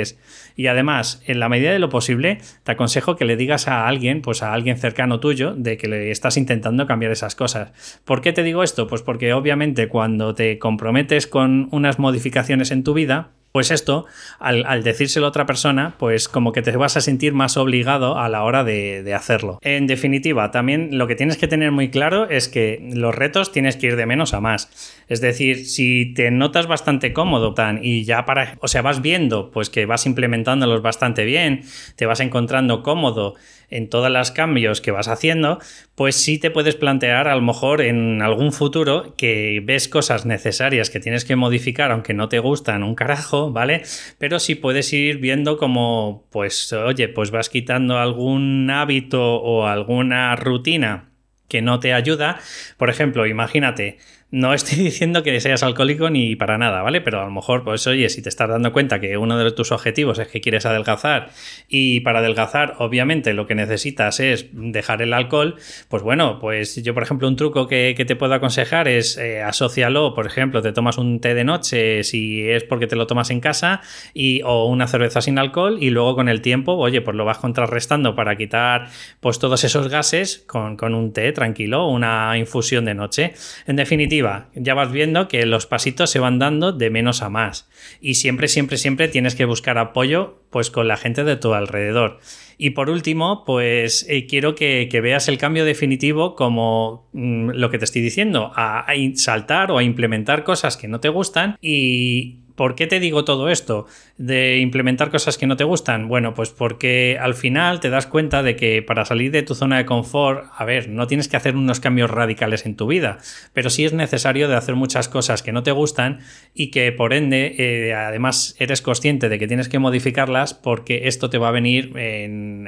Y 0.55 0.67
además, 0.67 1.21
en 1.25 1.39
la 1.39 1.49
medida 1.49 1.71
de 1.71 1.79
lo 1.79 1.89
posible, 1.89 2.39
te 2.63 2.71
aconsejo 2.71 3.15
que 3.15 3.25
le 3.25 3.35
digas 3.35 3.67
a 3.67 3.87
alguien, 3.87 4.21
pues 4.21 4.43
a 4.43 4.53
alguien 4.53 4.77
cercano 4.77 5.19
tuyo, 5.19 5.53
de 5.55 5.77
que 5.77 5.87
le 5.87 6.11
estás 6.11 6.37
intentando 6.37 6.87
cambiar 6.87 7.11
esas 7.11 7.35
cosas. 7.35 7.99
¿Por 8.05 8.21
qué 8.21 8.33
te 8.33 8.43
digo 8.43 8.63
esto? 8.63 8.87
Pues 8.87 9.01
porque 9.01 9.33
obviamente 9.33 9.87
cuando 9.87 10.35
te 10.35 10.57
comprometes 10.57 11.27
con 11.27 11.67
unas 11.71 11.99
modificaciones 11.99 12.71
en 12.71 12.83
tu 12.83 12.93
vida, 12.93 13.31
pues 13.51 13.71
esto, 13.71 14.05
al, 14.39 14.83
decírselo 14.83 15.25
a 15.25 15.29
otra 15.29 15.45
persona, 15.45 15.95
pues 15.97 16.27
como 16.29 16.51
que 16.51 16.61
te 16.61 16.75
vas 16.77 16.97
a 16.97 17.01
sentir 17.01 17.33
más 17.33 17.57
obligado 17.57 18.17
a 18.17 18.29
la 18.29 18.43
hora 18.43 18.63
de, 18.63 19.13
hacerlo. 19.13 19.57
En 19.61 19.87
definitiva, 19.87 20.51
también 20.51 20.97
lo 20.97 21.07
que 21.07 21.15
tienes 21.15 21.37
que 21.37 21.47
tener 21.47 21.71
muy 21.71 21.89
claro 21.89 22.29
es 22.29 22.47
que 22.47 22.89
los 22.93 23.13
retos 23.13 23.51
tienes 23.51 23.75
que 23.75 23.87
ir 23.87 23.95
de 23.95 24.05
menos 24.05 24.33
a 24.33 24.39
más. 24.39 24.69
Es 25.07 25.19
decir, 25.19 25.65
si 25.65 26.13
te 26.13 26.29
notas 26.29 26.67
bastante 26.67 27.11
cómodo 27.11 27.55
tan, 27.55 27.79
y 27.83 28.03
ya 28.03 28.25
para, 28.25 28.57
o 28.61 28.67
sea, 28.67 28.83
vas 28.83 29.01
viendo 29.01 29.49
pues 29.49 29.69
que 29.69 29.85
vas 29.85 30.05
implementándolos 30.05 30.81
bastante 30.83 31.25
bien, 31.25 31.63
te 31.95 32.05
vas 32.05 32.19
encontrando 32.19 32.83
cómodo 32.83 33.35
en 33.69 33.89
todos 33.89 34.09
los 34.09 34.31
cambios 34.31 34.81
que 34.81 34.91
vas 34.91 35.07
haciendo, 35.07 35.59
pues 35.95 36.15
sí 36.15 36.39
te 36.39 36.51
puedes 36.51 36.75
plantear 36.75 37.27
a 37.27 37.35
lo 37.35 37.41
mejor 37.41 37.81
en 37.81 38.21
algún 38.21 38.51
futuro 38.51 39.15
que 39.17 39.61
ves 39.63 39.87
cosas 39.87 40.25
necesarias 40.25 40.89
que 40.89 40.99
tienes 40.99 41.25
que 41.25 41.35
modificar 41.35 41.91
aunque 41.91 42.13
no 42.13 42.29
te 42.29 42.39
gustan 42.39 42.83
un 42.83 42.95
carajo, 42.95 43.51
¿vale? 43.51 43.83
Pero 44.17 44.39
sí 44.39 44.55
puedes 44.55 44.91
ir 44.93 45.17
viendo 45.17 45.57
como, 45.57 46.27
pues, 46.31 46.73
oye, 46.73 47.09
pues 47.09 47.31
vas 47.31 47.49
quitando 47.49 47.97
algún 47.97 48.69
hábito 48.69 49.35
o 49.35 49.65
alguna 49.67 50.35
rutina 50.35 51.09
que 51.49 51.61
no 51.61 51.79
te 51.79 51.93
ayuda. 51.93 52.39
Por 52.77 52.89
ejemplo, 52.89 53.25
imagínate, 53.25 53.97
no 54.31 54.53
estoy 54.53 54.77
diciendo 54.83 55.23
que 55.23 55.39
seas 55.39 55.63
alcohólico 55.63 56.09
ni 56.09 56.35
para 56.35 56.57
nada, 56.57 56.81
¿vale? 56.81 57.01
Pero 57.01 57.21
a 57.21 57.25
lo 57.25 57.31
mejor, 57.31 57.63
pues 57.63 57.85
oye, 57.87 58.09
si 58.09 58.21
te 58.21 58.29
estás 58.29 58.49
dando 58.49 58.71
cuenta 58.71 58.99
que 58.99 59.17
uno 59.17 59.37
de 59.37 59.51
tus 59.51 59.71
objetivos 59.71 60.19
es 60.19 60.27
que 60.27 60.41
quieres 60.41 60.65
adelgazar 60.65 61.29
y 61.67 62.01
para 62.01 62.19
adelgazar, 62.19 62.75
obviamente, 62.79 63.33
lo 63.33 63.47
que 63.47 63.55
necesitas 63.55 64.19
es 64.19 64.47
dejar 64.51 65.01
el 65.01 65.13
alcohol, 65.13 65.55
pues 65.87 66.03
bueno, 66.03 66.39
pues 66.39 66.81
yo, 66.83 66.93
por 66.93 67.03
ejemplo, 67.03 67.27
un 67.27 67.35
truco 67.35 67.67
que, 67.67 67.95
te 67.99 68.15
puedo 68.15 68.33
aconsejar 68.33 68.87
es 68.87 69.17
eh, 69.17 69.41
asocialo, 69.41 70.15
por 70.15 70.25
ejemplo, 70.25 70.61
te 70.61 70.71
tomas 70.71 70.97
un 70.97 71.19
té 71.19 71.33
de 71.33 71.43
noche 71.43 72.03
si 72.03 72.49
es 72.49 72.63
porque 72.63 72.87
te 72.87 72.95
lo 72.95 73.07
tomas 73.07 73.29
en 73.29 73.39
casa 73.39 73.81
y, 74.13 74.41
o 74.43 74.65
una 74.65 74.87
cerveza 74.87 75.21
sin 75.21 75.37
alcohol 75.37 75.77
y 75.81 75.89
luego 75.89 76.15
con 76.15 76.29
el 76.29 76.41
tiempo, 76.41 76.75
oye, 76.75 77.01
pues 77.01 77.15
lo 77.15 77.25
vas 77.25 77.39
contrarrestando 77.39 78.15
para 78.15 78.35
quitar 78.35 78.87
pues 79.19 79.37
todos 79.37 79.63
esos 79.63 79.89
gases 79.89 80.43
con, 80.47 80.77
con 80.77 80.95
un 80.95 81.11
té 81.11 81.31
tranquilo, 81.33 81.87
una 81.87 82.37
infusión 82.37 82.85
de 82.85 82.95
noche. 82.95 83.33
En 83.67 83.75
definitiva, 83.75 84.18
ya 84.55 84.73
vas 84.73 84.91
viendo 84.91 85.27
que 85.27 85.45
los 85.45 85.65
pasitos 85.65 86.09
se 86.09 86.19
van 86.19 86.39
dando 86.39 86.71
de 86.71 86.89
menos 86.89 87.21
a 87.21 87.29
más. 87.29 87.69
Y 88.01 88.15
siempre, 88.15 88.47
siempre, 88.47 88.77
siempre 88.77 89.07
tienes 89.07 89.35
que 89.35 89.45
buscar 89.45 89.77
apoyo 89.77 90.41
pues 90.49 90.71
con 90.71 90.87
la 90.87 90.97
gente 90.97 91.23
de 91.23 91.35
tu 91.35 91.53
alrededor. 91.53 92.19
Y 92.57 92.71
por 92.71 92.89
último, 92.89 93.45
pues 93.45 94.05
eh, 94.09 94.27
quiero 94.27 94.55
que, 94.55 94.87
veas 95.01 95.27
el 95.27 95.37
cambio 95.37 95.63
definitivo 95.63 96.35
como 96.35 97.07
mm, 97.13 97.51
lo 97.51 97.69
que 97.69 97.77
te 97.77 97.85
estoy 97.85 98.01
diciendo, 98.01 98.51
a 98.55 98.85
saltar 99.15 99.71
o 99.71 99.77
a 99.77 99.83
implementar 99.83 100.43
cosas 100.43 100.75
que 100.75 100.87
no 100.87 100.99
te 100.99 101.09
gustan 101.09 101.57
y 101.61 102.39
¿Por 102.59 102.75
qué 102.75 102.87
te 102.87 102.99
digo 102.99 103.23
todo 103.23 103.47
esto 103.47 103.87
de 104.17 104.57
implementar 104.57 105.11
cosas 105.11 105.37
que 105.37 105.47
no 105.47 105.55
te 105.55 105.63
gustan? 105.63 106.09
Bueno, 106.09 106.33
pues 106.33 106.49
porque 106.49 107.17
al 107.17 107.33
final 107.33 107.79
te 107.79 107.89
das 107.89 108.05
cuenta 108.05 108.43
de 108.43 108.57
que 108.57 108.81
para 108.81 109.05
salir 109.05 109.31
de 109.31 109.43
tu 109.43 109.55
zona 109.55 109.77
de 109.77 109.85
confort, 109.85 110.43
a 110.53 110.65
ver, 110.65 110.89
no 110.89 111.07
tienes 111.07 111.29
que 111.29 111.37
hacer 111.37 111.55
unos 111.55 111.79
cambios 111.79 112.11
radicales 112.11 112.65
en 112.65 112.75
tu 112.75 112.87
vida, 112.87 113.19
pero 113.53 113.69
sí 113.69 113.85
es 113.85 113.93
necesario 113.93 114.49
de 114.49 114.57
hacer 114.57 114.75
muchas 114.75 115.07
cosas 115.07 115.41
que 115.41 115.53
no 115.53 115.63
te 115.63 115.71
gustan 115.71 116.19
y 116.53 116.69
que 116.69 116.91
por 116.91 117.13
ende, 117.13 117.55
eh, 117.57 117.93
además, 117.93 118.57
eres 118.59 118.81
consciente 118.81 119.29
de 119.29 119.39
que 119.39 119.47
tienes 119.47 119.69
que 119.69 119.79
modificarlas 119.79 120.53
porque 120.53 121.07
esto 121.07 121.29
te 121.29 121.37
va 121.37 121.47
a 121.47 121.51
venir 121.51 121.93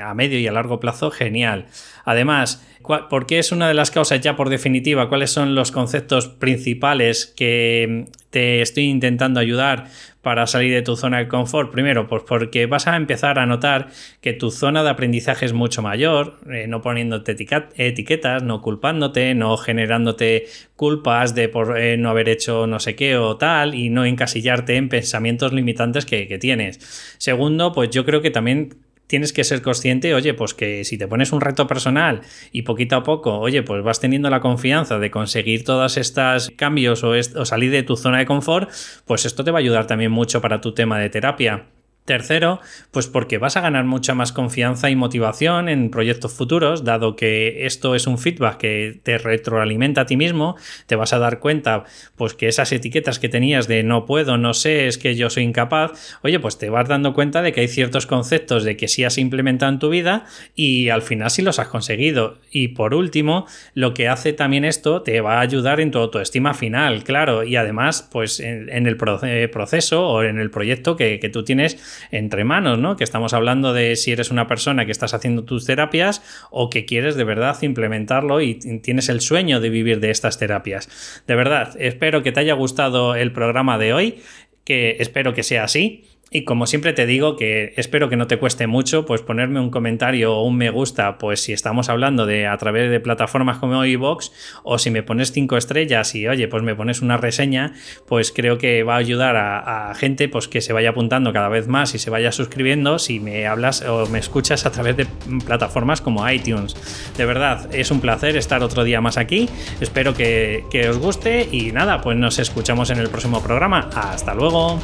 a 0.01 0.13
medio 0.13 0.39
y 0.39 0.47
a 0.47 0.53
largo 0.53 0.79
plazo 0.79 1.11
genial. 1.11 1.65
Además, 2.05 2.65
¿por 2.81 3.25
qué 3.25 3.39
es 3.39 3.51
una 3.51 3.67
de 3.67 3.73
las 3.73 3.91
causas 3.91 4.21
ya 4.21 4.35
por 4.35 4.49
definitiva? 4.49 5.09
¿Cuáles 5.09 5.31
son 5.31 5.55
los 5.55 5.71
conceptos 5.71 6.27
principales 6.27 7.25
que 7.25 8.05
te 8.29 8.61
estoy 8.61 8.85
intentando 8.85 9.39
ayudar 9.39 9.87
para 10.21 10.45
salir 10.47 10.73
de 10.73 10.81
tu 10.81 10.95
zona 10.95 11.19
de 11.19 11.27
confort? 11.27 11.71
Primero, 11.71 12.07
pues 12.07 12.23
porque 12.27 12.65
vas 12.65 12.87
a 12.87 12.95
empezar 12.95 13.39
a 13.39 13.45
notar 13.45 13.89
que 14.21 14.33
tu 14.33 14.51
zona 14.51 14.83
de 14.83 14.89
aprendizaje 14.89 15.45
es 15.45 15.53
mucho 15.53 15.81
mayor, 15.81 16.39
eh, 16.51 16.67
no 16.67 16.81
poniéndote 16.81 17.35
etiquetas, 17.75 18.43
no 18.43 18.61
culpándote, 18.61 19.33
no 19.33 19.57
generándote 19.57 20.45
culpas 20.75 21.35
de 21.35 21.49
por 21.49 21.77
eh, 21.77 21.97
no 21.97 22.09
haber 22.09 22.29
hecho 22.29 22.67
no 22.67 22.79
sé 22.79 22.95
qué 22.95 23.17
o 23.17 23.37
tal 23.37 23.75
y 23.75 23.89
no 23.89 24.05
encasillarte 24.05 24.75
en 24.75 24.89
pensamientos 24.89 25.53
limitantes 25.53 26.05
que, 26.05 26.27
que 26.27 26.37
tienes. 26.37 27.15
Segundo, 27.17 27.71
pues 27.71 27.89
yo 27.89 28.05
creo 28.05 28.21
que 28.21 28.31
también 28.31 28.75
tienes 29.11 29.33
que 29.33 29.43
ser 29.43 29.61
consciente, 29.61 30.13
oye, 30.15 30.33
pues 30.33 30.53
que 30.53 30.85
si 30.85 30.97
te 30.97 31.05
pones 31.05 31.33
un 31.33 31.41
reto 31.41 31.67
personal 31.67 32.21
y 32.53 32.61
poquito 32.61 32.95
a 32.95 33.03
poco, 33.03 33.39
oye, 33.39 33.61
pues 33.61 33.83
vas 33.83 33.99
teniendo 33.99 34.29
la 34.29 34.39
confianza 34.39 34.99
de 34.99 35.11
conseguir 35.11 35.65
todos 35.65 35.97
estos 35.97 36.49
cambios 36.55 37.03
o, 37.03 37.09
o 37.09 37.45
salir 37.45 37.71
de 37.71 37.83
tu 37.83 37.97
zona 37.97 38.19
de 38.19 38.25
confort, 38.25 38.69
pues 39.05 39.25
esto 39.25 39.43
te 39.43 39.51
va 39.51 39.59
a 39.59 39.59
ayudar 39.59 39.85
también 39.85 40.13
mucho 40.13 40.39
para 40.39 40.61
tu 40.61 40.73
tema 40.73 40.97
de 40.97 41.09
terapia. 41.09 41.67
Tercero, 42.11 42.59
pues 42.91 43.07
porque 43.07 43.37
vas 43.37 43.55
a 43.55 43.61
ganar 43.61 43.85
mucha 43.85 44.13
más 44.13 44.33
confianza 44.33 44.89
y 44.89 44.97
motivación 44.97 45.69
en 45.69 45.89
proyectos 45.89 46.33
futuros, 46.33 46.83
dado 46.83 47.15
que 47.15 47.65
esto 47.65 47.95
es 47.95 48.05
un 48.05 48.17
feedback 48.17 48.57
que 48.57 48.99
te 49.01 49.17
retroalimenta 49.17 50.01
a 50.01 50.05
ti 50.05 50.17
mismo, 50.17 50.57
te 50.87 50.97
vas 50.97 51.13
a 51.13 51.19
dar 51.19 51.39
cuenta 51.39 51.85
pues 52.17 52.33
que 52.33 52.49
esas 52.49 52.73
etiquetas 52.73 53.17
que 53.17 53.29
tenías 53.29 53.69
de 53.69 53.83
no 53.83 54.05
puedo, 54.05 54.37
no 54.37 54.53
sé, 54.53 54.87
es 54.87 54.97
que 54.97 55.15
yo 55.15 55.29
soy 55.29 55.43
incapaz, 55.43 56.17
oye, 56.21 56.37
pues 56.41 56.57
te 56.57 56.69
vas 56.69 56.89
dando 56.89 57.13
cuenta 57.13 57.41
de 57.41 57.53
que 57.53 57.61
hay 57.61 57.69
ciertos 57.69 58.07
conceptos 58.07 58.65
de 58.65 58.75
que 58.75 58.89
sí 58.89 59.05
has 59.05 59.17
implementado 59.17 59.71
en 59.71 59.79
tu 59.79 59.89
vida 59.89 60.25
y 60.53 60.89
al 60.89 61.03
final 61.03 61.31
sí 61.31 61.41
los 61.41 61.59
has 61.59 61.69
conseguido. 61.69 62.39
Y 62.51 62.69
por 62.69 62.93
último, 62.93 63.47
lo 63.73 63.93
que 63.93 64.09
hace 64.09 64.33
también 64.33 64.65
esto 64.65 65.01
te 65.01 65.21
va 65.21 65.37
a 65.37 65.39
ayudar 65.39 65.79
en 65.79 65.91
tu 65.91 65.99
autoestima 65.99 66.53
final, 66.53 67.05
claro, 67.05 67.45
y 67.45 67.55
además 67.55 68.05
pues 68.11 68.41
en, 68.41 68.67
el 68.85 68.97
proceso 68.97 70.09
o 70.09 70.23
en 70.23 70.39
el 70.39 70.51
proyecto 70.51 70.97
que, 70.97 71.21
que 71.21 71.29
tú 71.29 71.45
tienes 71.45 72.00
entre 72.09 72.43
manos, 72.43 72.79
¿no? 72.79 72.95
Que 72.97 73.03
estamos 73.03 73.33
hablando 73.33 73.73
de 73.73 73.95
si 73.95 74.11
eres 74.11 74.31
una 74.31 74.47
persona 74.47 74.85
que 74.85 74.91
estás 74.91 75.13
haciendo 75.13 75.43
tus 75.43 75.65
terapias 75.65 76.23
o 76.49 76.69
que 76.69 76.85
quieres 76.85 77.15
de 77.15 77.23
verdad 77.23 77.57
implementarlo 77.61 78.41
y 78.41 78.55
tienes 78.55 79.09
el 79.09 79.21
sueño 79.21 79.59
de 79.59 79.69
vivir 79.69 79.99
de 79.99 80.11
estas 80.11 80.37
terapias. 80.37 80.89
De 81.27 81.35
verdad, 81.35 81.75
espero 81.79 82.23
que 82.23 82.31
te 82.31 82.39
haya 82.39 82.53
gustado 82.53 83.15
el 83.15 83.31
programa 83.31 83.77
de 83.77 83.93
hoy, 83.93 84.21
que 84.63 84.97
espero 84.99 85.33
que 85.33 85.43
sea 85.43 85.63
así. 85.63 86.05
Y 86.33 86.45
como 86.45 86.65
siempre 86.65 86.93
te 86.93 87.05
digo 87.05 87.35
que 87.35 87.73
espero 87.75 88.07
que 88.07 88.15
no 88.15 88.25
te 88.25 88.39
cueste 88.39 88.65
mucho, 88.65 89.05
pues 89.05 89.21
ponerme 89.21 89.59
un 89.59 89.69
comentario 89.69 90.33
o 90.33 90.43
un 90.45 90.55
me 90.55 90.69
gusta, 90.69 91.17
pues 91.17 91.41
si 91.41 91.51
estamos 91.51 91.89
hablando 91.89 92.25
de 92.25 92.47
a 92.47 92.55
través 92.55 92.89
de 92.89 93.01
plataformas 93.01 93.57
como 93.57 93.83
iVoox, 93.83 94.31
o 94.63 94.77
si 94.77 94.91
me 94.91 95.03
pones 95.03 95.33
cinco 95.33 95.57
estrellas 95.57 96.15
y 96.15 96.29
oye, 96.29 96.47
pues 96.47 96.63
me 96.63 96.73
pones 96.73 97.01
una 97.01 97.17
reseña, 97.17 97.73
pues 98.07 98.31
creo 98.31 98.57
que 98.57 98.83
va 98.83 98.93
a 98.93 98.99
ayudar 98.99 99.35
a, 99.35 99.93
gente 99.95 100.29
pues 100.29 100.47
que 100.47 100.61
se 100.61 100.71
vaya 100.71 100.91
apuntando 100.91 101.33
cada 101.33 101.49
vez 101.49 101.67
más 101.67 101.95
y 101.95 101.99
se 101.99 102.09
vaya 102.09 102.31
suscribiendo 102.31 102.97
si 102.97 103.19
me 103.19 103.45
hablas 103.45 103.81
o 103.81 104.07
me 104.07 104.19
escuchas 104.19 104.65
a 104.65 104.71
través 104.71 104.95
de 104.95 105.07
plataformas 105.45 105.99
como 105.99 106.29
iTunes. 106.29 106.77
De 107.17 107.25
verdad, 107.25 107.67
es 107.75 107.91
un 107.91 107.99
placer 107.99 108.37
estar 108.37 108.63
otro 108.63 108.85
día 108.85 109.01
más 109.01 109.17
aquí. 109.17 109.49
Espero 109.81 110.13
que, 110.13 110.63
que 110.71 110.87
os 110.87 110.97
guste 110.97 111.49
y 111.51 111.73
nada, 111.73 111.99
pues 111.99 112.15
nos 112.15 112.39
escuchamos 112.39 112.89
en 112.89 112.99
el 112.99 113.09
próximo 113.09 113.43
programa. 113.43 113.89
Hasta 113.93 114.33
luego. 114.33 114.79